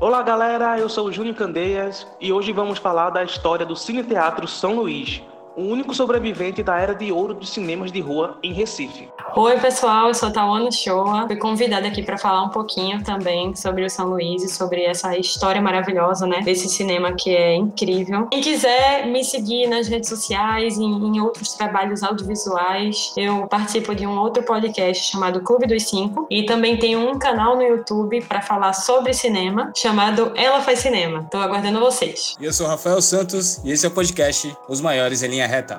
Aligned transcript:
Olá 0.00 0.22
galera, 0.22 0.78
eu 0.78 0.88
sou 0.88 1.08
o 1.08 1.12
Júnior 1.12 1.34
Candeias 1.34 2.06
e 2.20 2.32
hoje 2.32 2.52
vamos 2.52 2.78
falar 2.78 3.10
da 3.10 3.24
história 3.24 3.66
do 3.66 3.74
Cine 3.74 4.04
Teatro 4.04 4.46
São 4.46 4.76
Luís, 4.76 5.20
o 5.58 5.62
único 5.62 5.92
sobrevivente 5.92 6.62
da 6.62 6.78
era 6.78 6.94
de 6.94 7.10
ouro 7.10 7.34
dos 7.34 7.50
cinemas 7.50 7.90
de 7.90 8.00
rua 8.00 8.38
em 8.44 8.52
Recife. 8.52 9.08
Oi, 9.34 9.58
pessoal, 9.58 10.06
eu 10.06 10.14
sou 10.14 10.30
Tawana 10.30 10.70
Shoa. 10.70 11.26
Fui 11.26 11.34
convidada 11.36 11.88
aqui 11.88 12.00
para 12.00 12.16
falar 12.16 12.44
um 12.44 12.48
pouquinho 12.48 13.02
também 13.02 13.54
sobre 13.56 13.84
o 13.84 13.90
São 13.90 14.06
Luís 14.06 14.44
e 14.44 14.48
sobre 14.48 14.84
essa 14.84 15.18
história 15.18 15.60
maravilhosa, 15.60 16.28
né, 16.28 16.42
desse 16.42 16.68
cinema 16.68 17.12
que 17.12 17.30
é 17.34 17.56
incrível. 17.56 18.28
Quem 18.28 18.40
quiser 18.40 19.06
me 19.06 19.24
seguir 19.24 19.66
nas 19.66 19.88
redes 19.88 20.08
sociais 20.08 20.78
e 20.78 20.84
em 20.84 21.20
outros 21.20 21.52
trabalhos 21.54 22.04
audiovisuais, 22.04 23.12
eu 23.16 23.48
participo 23.48 23.96
de 23.96 24.06
um 24.06 24.16
outro 24.16 24.44
podcast 24.44 25.10
chamado 25.10 25.40
Clube 25.40 25.66
dos 25.66 25.88
Cinco 25.88 26.28
e 26.30 26.44
também 26.44 26.76
tenho 26.76 27.00
um 27.00 27.18
canal 27.18 27.56
no 27.56 27.62
YouTube 27.62 28.22
para 28.22 28.40
falar 28.40 28.74
sobre 28.74 29.12
cinema 29.12 29.72
chamado 29.76 30.32
Ela 30.36 30.60
Faz 30.60 30.78
Cinema. 30.78 31.22
Estou 31.24 31.40
aguardando 31.40 31.80
vocês. 31.80 32.36
Eu 32.40 32.52
sou 32.52 32.68
Rafael 32.68 33.02
Santos 33.02 33.60
e 33.64 33.72
esse 33.72 33.84
é 33.84 33.88
o 33.88 33.92
podcast 33.92 34.56
Os 34.68 34.80
Maiores 34.80 35.22
em 35.24 35.28
Linha 35.28 35.47
Reta. 35.48 35.78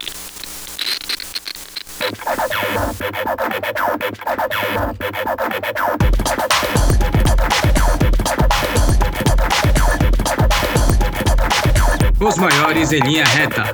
Os 12.20 12.36
maiores 12.38 12.92
em 12.92 13.00
linha 13.02 13.24
reta. 13.24 13.72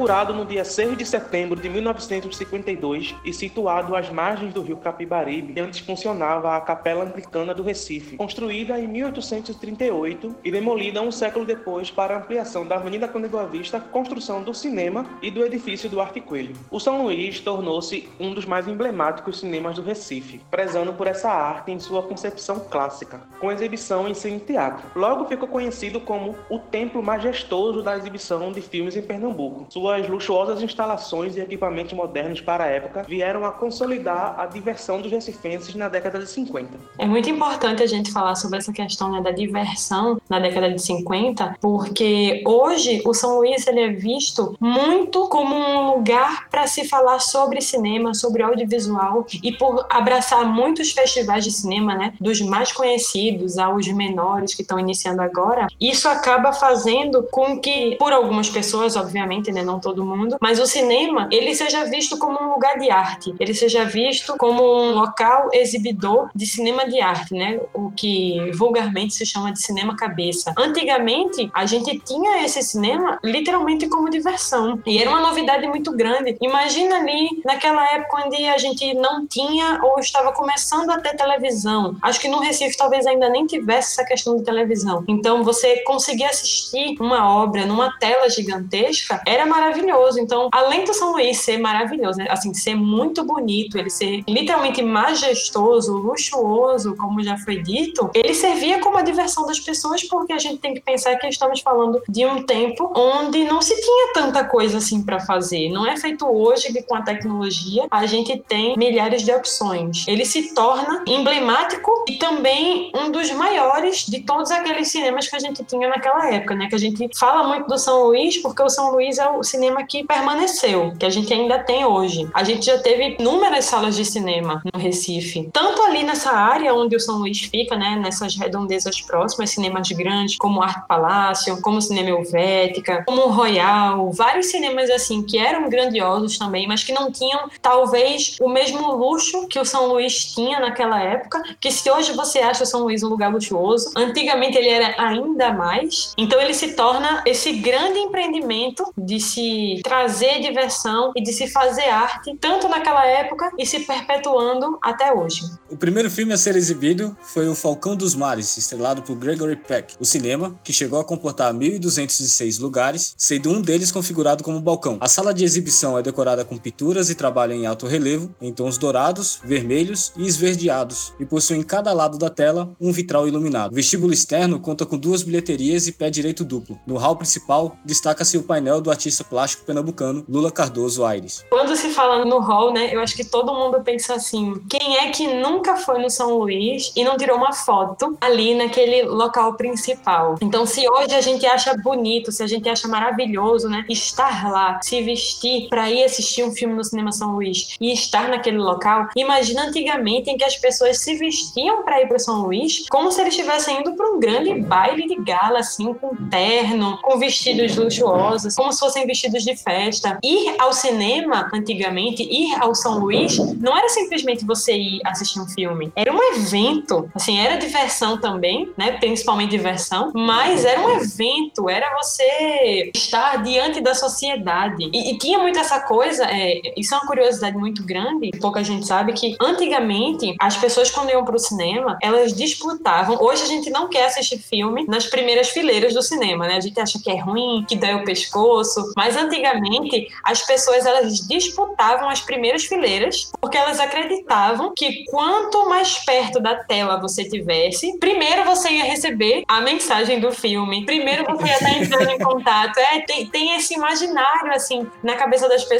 Inaugurado 0.00 0.32
no 0.32 0.46
dia 0.46 0.64
6 0.64 0.96
de 0.96 1.04
setembro 1.04 1.60
de 1.60 1.68
1952 1.68 3.14
e 3.22 3.34
situado 3.34 3.94
às 3.94 4.08
margens 4.08 4.54
do 4.54 4.62
rio 4.62 4.78
Capibaribe, 4.78 5.60
antes 5.60 5.80
funcionava 5.80 6.56
a 6.56 6.60
Capela 6.62 7.04
Anglicana 7.04 7.52
do 7.52 7.62
Recife, 7.62 8.16
construída 8.16 8.78
em 8.78 8.88
1838 8.88 10.36
e 10.42 10.50
demolida 10.50 11.02
um 11.02 11.12
século 11.12 11.44
depois 11.44 11.90
para 11.90 12.16
ampliação 12.16 12.66
da 12.66 12.76
Avenida 12.76 13.06
Conde 13.08 13.28
Boa 13.28 13.44
Vista, 13.44 13.78
construção 13.78 14.42
do 14.42 14.54
cinema 14.54 15.04
e 15.20 15.30
do 15.30 15.44
edifício 15.44 15.90
do 15.90 16.00
Arte 16.00 16.18
Coelho. 16.18 16.56
O 16.70 16.80
São 16.80 17.02
Luís 17.02 17.38
tornou-se 17.38 18.08
um 18.18 18.32
dos 18.32 18.46
mais 18.46 18.66
emblemáticos 18.66 19.40
cinemas 19.40 19.76
do 19.76 19.82
Recife, 19.82 20.40
prezando 20.50 20.94
por 20.94 21.08
essa 21.08 21.28
arte 21.28 21.72
em 21.72 21.78
sua 21.78 22.02
concepção 22.02 22.58
clássica, 22.58 23.20
com 23.38 23.52
exibição 23.52 24.08
em 24.08 24.14
cine 24.14 24.40
teatro. 24.40 24.82
Logo 24.96 25.26
ficou 25.26 25.46
conhecido 25.46 26.00
como 26.00 26.34
o 26.48 26.58
templo 26.58 27.02
majestoso 27.02 27.82
da 27.82 27.98
exibição 27.98 28.50
de 28.50 28.62
filmes 28.62 28.96
em 28.96 29.02
Pernambuco. 29.02 29.66
Suas 29.90 30.08
luxuosas 30.08 30.62
instalações 30.62 31.36
e 31.36 31.40
equipamentos 31.40 31.92
modernos 31.94 32.40
para 32.40 32.62
a 32.62 32.66
época 32.68 33.04
vieram 33.08 33.44
a 33.44 33.50
consolidar 33.50 34.38
a 34.38 34.46
diversão 34.46 35.00
dos 35.00 35.10
recifenses 35.10 35.74
na 35.74 35.88
década 35.88 36.20
de 36.20 36.28
50. 36.28 36.68
É 36.96 37.06
muito 37.06 37.28
importante 37.28 37.82
a 37.82 37.86
gente 37.88 38.12
falar 38.12 38.36
sobre 38.36 38.58
essa 38.58 38.72
questão 38.72 39.10
né, 39.10 39.20
da 39.20 39.32
diversão 39.32 40.20
na 40.28 40.38
década 40.38 40.70
de 40.70 40.80
50, 40.80 41.56
porque 41.60 42.40
hoje 42.46 43.02
o 43.04 43.12
São 43.12 43.38
Luís 43.38 43.66
ele 43.66 43.80
é 43.80 43.88
visto 43.88 44.56
muito 44.60 45.26
como 45.28 45.56
um 45.56 45.96
lugar 45.96 46.48
para 46.50 46.66
se 46.66 46.88
falar 46.88 47.20
sobre 47.20 47.60
cinema, 47.60 48.14
sobre 48.14 48.42
audiovisual 48.42 49.26
e 49.42 49.52
por 49.52 49.86
abraçar 49.88 50.44
muitos 50.44 50.92
festivais 50.92 51.44
de 51.44 51.52
cinema, 51.52 51.94
né, 51.94 52.14
dos 52.20 52.40
mais 52.40 52.72
conhecidos 52.72 53.58
aos 53.58 53.86
menores 53.88 54.54
que 54.54 54.62
estão 54.62 54.78
iniciando 54.78 55.22
agora, 55.22 55.68
isso 55.80 56.08
acaba 56.08 56.52
fazendo 56.52 57.26
com 57.30 57.58
que, 57.58 57.96
por 57.96 58.12
algumas 58.12 58.48
pessoas, 58.48 58.96
obviamente, 58.96 59.52
né? 59.52 59.62
Não 59.62 59.80
todo 59.80 60.04
mundo. 60.04 60.36
Mas 60.40 60.58
o 60.58 60.66
cinema, 60.66 61.28
ele 61.30 61.54
seja 61.54 61.84
visto 61.84 62.18
como 62.18 62.42
um 62.42 62.52
lugar 62.54 62.78
de 62.78 62.90
arte. 62.90 63.34
Ele 63.38 63.54
seja 63.54 63.84
visto 63.84 64.36
como 64.36 64.62
um 64.62 64.92
local 64.92 65.48
exibidor 65.52 66.30
de 66.34 66.46
cinema 66.46 66.88
de 66.88 67.00
arte, 67.00 67.34
né? 67.34 67.60
O 67.72 67.90
que 67.90 68.50
vulgarmente 68.52 69.14
se 69.14 69.26
chama 69.26 69.52
de 69.52 69.60
cinema 69.60 69.96
cabeça. 69.96 70.52
Antigamente, 70.56 71.50
a 71.54 71.66
gente 71.66 71.98
tinha 72.00 72.44
esse 72.44 72.62
cinema 72.62 73.18
literalmente 73.22 73.88
como 73.88 74.10
diversão. 74.10 74.80
E 74.86 74.98
era 74.98 75.10
uma 75.10 75.20
novidade 75.20 75.66
muito 75.66 75.92
grande. 75.92 76.36
Imagina 76.40 76.96
ali 76.96 77.42
naquela 77.44 77.84
época 77.92 78.24
onde 78.26 78.44
a 78.46 78.56
gente 78.56 78.94
não 78.94 79.26
tinha 79.26 79.80
ou 79.82 79.98
estava 80.00 80.32
começando 80.32 80.90
a 80.90 80.98
ter 80.98 81.14
televisão. 81.14 81.96
Acho 82.00 82.18
que 82.18 82.28
no 82.28 82.40
Recife 82.40 82.76
talvez 82.76 83.06
ainda 83.06 83.28
nem 83.28 83.46
tivesse 83.46 83.92
essa 83.92 84.04
questão 84.04 84.36
de 84.36 84.44
televisão. 84.44 85.04
Então, 85.06 85.44
você 85.44 85.82
conseguir 85.82 86.24
assistir 86.24 86.96
uma 86.98 87.28
obra 87.28 87.66
numa 87.66 87.96
tela 87.98 88.28
gigantesca 88.30 89.20
era 89.26 89.44
maravilhoso. 89.44 90.18
Então, 90.18 90.48
além 90.50 90.84
do 90.84 90.94
São 90.94 91.12
Luís 91.12 91.38
ser 91.38 91.58
maravilhoso, 91.58 92.18
né? 92.18 92.26
assim, 92.30 92.54
ser 92.54 92.74
muito 92.74 93.22
bonito, 93.24 93.76
ele 93.76 93.90
ser 93.90 94.22
literalmente 94.26 94.82
majestoso, 94.82 95.96
luxuoso, 95.96 96.96
como 96.96 97.22
já 97.22 97.36
foi 97.36 97.62
dito, 97.62 98.10
ele 98.14 98.32
servia 98.32 98.80
como 98.80 98.96
a 98.96 99.02
diversão 99.02 99.46
das 99.46 99.60
pessoas, 99.60 100.02
porque 100.04 100.32
a 100.32 100.38
gente 100.38 100.58
tem 100.58 100.72
que 100.72 100.80
pensar 100.80 101.16
que 101.16 101.26
estamos 101.26 101.60
falando 101.60 102.02
de 102.08 102.24
um 102.24 102.42
tempo 102.44 102.92
onde 102.96 103.44
não 103.44 103.60
se 103.60 103.78
tinha 103.80 104.12
tanta 104.14 104.44
coisa 104.44 104.78
assim 104.78 105.02
para 105.02 105.20
fazer. 105.20 105.68
Não 105.68 105.86
é 105.86 105.96
feito 105.96 106.29
hoje 106.30 106.72
que 106.72 106.82
com 106.82 106.94
a 106.94 107.02
tecnologia 107.02 107.86
a 107.90 108.06
gente 108.06 108.36
tem 108.48 108.76
milhares 108.76 109.22
de 109.22 109.32
opções. 109.32 110.04
Ele 110.06 110.24
se 110.24 110.54
torna 110.54 111.04
emblemático 111.06 112.04
e 112.08 112.16
também 112.16 112.90
um 112.94 113.10
dos 113.10 113.30
maiores 113.30 114.06
de 114.06 114.20
todos 114.20 114.50
aqueles 114.50 114.88
cinemas 114.88 115.28
que 115.28 115.36
a 115.36 115.38
gente 115.38 115.64
tinha 115.64 115.88
naquela 115.88 116.28
época, 116.30 116.54
né? 116.54 116.68
Que 116.68 116.74
a 116.74 116.78
gente 116.78 117.08
fala 117.18 117.46
muito 117.46 117.66
do 117.66 117.78
São 117.78 118.04
Luís 118.04 118.38
porque 118.38 118.62
o 118.62 118.68
São 118.68 118.92
Luís 118.92 119.18
é 119.18 119.28
o 119.28 119.42
cinema 119.42 119.84
que 119.84 120.04
permaneceu, 120.04 120.92
que 120.98 121.06
a 121.06 121.10
gente 121.10 121.32
ainda 121.32 121.58
tem 121.58 121.84
hoje. 121.84 122.28
A 122.34 122.44
gente 122.44 122.66
já 122.66 122.78
teve 122.78 123.16
inúmeras 123.18 123.64
salas 123.64 123.96
de 123.96 124.04
cinema 124.04 124.62
no 124.72 124.80
Recife, 124.80 125.48
tanto 125.52 125.82
ali 125.82 126.02
nessa 126.02 126.30
área 126.30 126.74
onde 126.74 126.96
o 126.96 127.00
São 127.00 127.18
Luís 127.18 127.40
fica, 127.40 127.76
né, 127.76 127.96
nessas 127.96 128.36
redondezas 128.36 129.00
próximas, 129.00 129.50
cinemas 129.50 129.88
grandes 129.90 130.36
como 130.36 130.62
Arte 130.62 130.86
Palácio, 130.86 131.60
como 131.60 131.78
o 131.78 131.82
Cinema 131.82 132.10
Helvética, 132.10 133.04
como 133.06 133.22
o 133.22 133.30
Royal, 133.30 134.10
vários 134.12 134.46
cinemas 134.46 134.90
assim 134.90 135.22
que 135.22 135.38
eram 135.38 135.68
grandiosos 135.68 136.19
também, 136.38 136.66
mas 136.66 136.82
que 136.84 136.92
não 136.92 137.10
tinham 137.10 137.48
talvez 137.60 138.36
o 138.40 138.48
mesmo 138.48 138.94
luxo 138.94 139.46
que 139.48 139.58
o 139.58 139.64
São 139.64 139.86
Luís 139.86 140.24
tinha 140.34 140.60
naquela 140.60 141.00
época, 141.02 141.42
que 141.60 141.70
se 141.70 141.90
hoje 141.90 142.12
você 142.12 142.38
acha 142.38 142.64
o 142.64 142.66
São 142.66 142.82
Luís 142.82 143.02
um 143.02 143.08
lugar 143.08 143.32
luxuoso, 143.32 143.92
antigamente 143.96 144.56
ele 144.56 144.68
era 144.68 144.94
ainda 144.98 145.52
mais. 145.52 146.14
Então 146.16 146.40
ele 146.40 146.54
se 146.54 146.72
torna 146.72 147.22
esse 147.26 147.52
grande 147.52 147.98
empreendimento 147.98 148.92
de 148.96 149.20
se 149.20 149.80
trazer 149.82 150.40
diversão 150.40 151.12
e 151.16 151.22
de 151.22 151.32
se 151.32 151.48
fazer 151.48 151.88
arte, 151.88 152.36
tanto 152.40 152.68
naquela 152.68 153.06
época 153.06 153.50
e 153.58 153.66
se 153.66 153.80
perpetuando 153.80 154.78
até 154.82 155.12
hoje. 155.12 155.42
O 155.70 155.76
primeiro 155.76 156.10
filme 156.10 156.32
a 156.32 156.36
ser 156.36 156.56
exibido 156.56 157.16
foi 157.22 157.48
O 157.48 157.54
Falcão 157.54 157.96
dos 157.96 158.14
Mares, 158.14 158.56
estrelado 158.56 159.02
por 159.02 159.16
Gregory 159.16 159.56
Peck. 159.56 159.94
O 160.00 160.04
cinema, 160.04 160.58
que 160.64 160.72
chegou 160.72 161.00
a 161.00 161.04
comportar 161.04 161.52
1.206 161.52 162.60
lugares, 162.60 163.14
sendo 163.16 163.50
um 163.50 163.60
deles 163.60 163.92
configurado 163.92 164.42
como 164.42 164.60
balcão. 164.60 164.98
A 165.00 165.08
sala 165.08 165.32
de 165.32 165.44
exibição 165.44 165.98
é 165.98 166.02
decorada 166.10 166.44
com 166.44 166.56
pinturas 166.56 167.10
e 167.10 167.14
trabalha 167.14 167.54
em 167.54 167.66
alto 167.66 167.86
relevo, 167.86 168.34
em 168.40 168.52
tons 168.52 168.78
dourados, 168.78 169.40
vermelhos 169.44 170.12
e 170.16 170.26
esverdeados, 170.26 171.12
e 171.20 171.24
possui 171.24 171.56
em 171.56 171.62
cada 171.62 171.92
lado 171.92 172.18
da 172.18 172.30
tela 172.30 172.70
um 172.80 172.92
vitral 172.92 173.28
iluminado. 173.28 173.72
O 173.72 173.74
vestíbulo 173.74 174.12
externo 174.12 174.60
conta 174.60 174.86
com 174.86 174.98
duas 174.98 175.22
bilheterias 175.22 175.86
e 175.86 175.92
pé 175.92 176.10
direito 176.10 176.44
duplo. 176.44 176.78
No 176.86 176.96
hall 176.96 177.16
principal, 177.16 177.76
destaca-se 177.84 178.36
o 178.36 178.42
painel 178.42 178.80
do 178.80 178.90
artista 178.90 179.20
artista 179.20 179.24
plástico 179.24 179.64
pernambucano 179.64 180.24
Lula 180.28 180.50
Cardoso 180.50 181.04
Aires. 181.04 181.44
Quando 181.50 181.74
se 181.76 181.90
fala 181.90 182.24
no 182.24 182.38
hall, 182.38 182.72
né, 182.72 182.94
eu 182.94 183.00
acho 183.00 183.16
que 183.16 183.24
todo 183.24 183.54
mundo 183.54 183.82
pensa 183.82 184.14
assim: 184.14 184.54
quem 184.68 184.96
é 184.98 185.10
que 185.10 185.26
nunca 185.26 185.76
foi 185.76 186.00
no 186.00 186.10
São 186.10 186.38
Luís 186.38 186.92
e 186.96 187.04
não 187.04 187.16
tirou 187.16 187.36
uma 187.36 187.52
foto 187.52 188.16
ali 188.20 188.54
naquele 188.54 189.02
local 189.02 189.54
principal? 189.54 190.36
Então, 190.40 190.66
se 190.66 190.88
hoje 190.88 191.14
a 191.14 191.20
gente 191.20 191.46
acha 191.46 191.74
bonito, 191.76 192.30
se 192.32 192.42
a 192.42 192.46
gente 192.46 192.68
acha 192.68 192.88
maravilhoso, 192.88 193.68
né, 193.68 193.84
estar 193.88 194.50
lá, 194.50 194.80
se 194.82 195.02
vestir 195.02 195.68
para 195.68 195.90
ir 195.90 195.99
assistir 196.04 196.44
um 196.44 196.52
filme 196.52 196.74
no 196.74 196.84
Cinema 196.84 197.12
São 197.12 197.34
Luís 197.34 197.76
e 197.80 197.92
estar 197.92 198.28
naquele 198.28 198.58
local, 198.58 199.08
imagina 199.16 199.66
antigamente 199.66 200.30
em 200.30 200.36
que 200.36 200.44
as 200.44 200.56
pessoas 200.56 200.98
se 200.98 201.16
vestiam 201.16 201.82
para 201.82 202.00
ir 202.00 202.08
para 202.08 202.18
São 202.18 202.42
Luís 202.42 202.86
como 202.88 203.10
se 203.10 203.20
eles 203.20 203.34
estivessem 203.34 203.80
indo 203.80 203.94
para 203.94 204.10
um 204.10 204.20
grande 204.20 204.54
baile 204.60 205.06
de 205.06 205.16
gala, 205.16 205.60
assim, 205.60 205.92
com 205.94 206.14
terno, 206.28 206.98
com 207.02 207.18
vestidos 207.18 207.76
luxuosos, 207.76 208.54
como 208.54 208.72
se 208.72 208.78
fossem 208.78 209.00
fossem 209.00 209.06
vestidos 209.06 209.44
de 209.44 209.56
festa. 209.56 210.18
Ir 210.22 210.54
ao 210.58 210.72
cinema, 210.72 211.48
antigamente, 211.52 212.22
ir 212.22 212.54
ao 212.60 212.74
São 212.74 212.98
Luís, 212.98 213.38
não 213.58 213.76
era 213.76 213.88
simplesmente 213.88 214.44
você 214.44 214.72
ir 214.72 215.00
assistir 215.04 215.40
um 215.40 215.48
filme. 215.48 215.92
Era 215.96 216.12
um 216.12 216.34
evento. 216.34 217.08
Assim, 217.14 217.38
era 217.38 217.56
diversão 217.56 218.18
também, 218.18 218.70
né? 218.76 218.92
Principalmente 218.92 219.50
diversão, 219.50 220.12
mas 220.14 220.64
era 220.64 220.80
um 220.80 220.90
evento, 220.90 221.68
era 221.68 221.94
você 221.96 222.90
estar 222.94 223.42
diante 223.42 223.80
da 223.80 223.94
sociedade. 223.94 224.90
E, 224.92 225.12
e 225.12 225.18
tinha 225.18 225.38
muito 225.38 225.58
essa 225.58 225.80
coisa, 225.90 226.24
é, 226.30 226.60
isso 226.76 226.94
é 226.94 226.98
uma 226.98 227.06
curiosidade 227.06 227.56
muito 227.56 227.82
grande, 227.84 228.30
pouca 228.40 228.62
gente 228.62 228.86
sabe 228.86 229.12
que 229.12 229.34
antigamente 229.40 230.36
as 230.38 230.56
pessoas 230.56 230.88
quando 230.88 231.10
iam 231.10 231.24
pro 231.24 231.36
cinema, 231.36 231.98
elas 232.00 232.32
disputavam. 232.32 233.20
Hoje 233.20 233.42
a 233.42 233.46
gente 233.46 233.70
não 233.70 233.88
quer 233.88 234.04
assistir 234.04 234.38
filme 234.38 234.84
nas 234.86 235.08
primeiras 235.08 235.48
fileiras 235.48 235.92
do 235.92 236.00
cinema, 236.00 236.46
né? 236.46 236.54
A 236.54 236.60
gente 236.60 236.78
acha 236.78 236.96
que 237.02 237.10
é 237.10 237.18
ruim, 237.20 237.64
que 237.68 237.74
dói 237.74 237.94
o 237.94 238.04
pescoço, 238.04 238.92
mas 238.96 239.16
antigamente 239.16 240.06
as 240.22 240.42
pessoas 240.42 240.86
elas 240.86 241.26
disputavam 241.26 242.08
as 242.08 242.20
primeiras 242.20 242.66
fileiras 242.66 243.32
porque 243.40 243.58
elas 243.58 243.80
acreditavam 243.80 244.72
que 244.76 245.04
quanto 245.06 245.68
mais 245.68 245.98
perto 246.04 246.38
da 246.38 246.54
tela 246.54 247.00
você 247.00 247.24
tivesse, 247.24 247.98
primeiro 247.98 248.44
você 248.44 248.70
ia 248.70 248.84
receber 248.84 249.42
a 249.48 249.60
mensagem 249.60 250.20
do 250.20 250.30
filme, 250.30 250.86
primeiro 250.86 251.24
você 251.24 251.46
ia 251.48 251.54
estar 251.54 251.72
entrando 251.72 252.10
em 252.10 252.18
contato. 252.22 252.78
É, 252.78 253.00
tem, 253.00 253.26
tem 253.26 253.56
esse 253.56 253.74
imaginário 253.74 254.52
assim 254.52 254.86
na 255.02 255.16
cabeça 255.16 255.48
das 255.48 255.64
pessoas. 255.64 255.79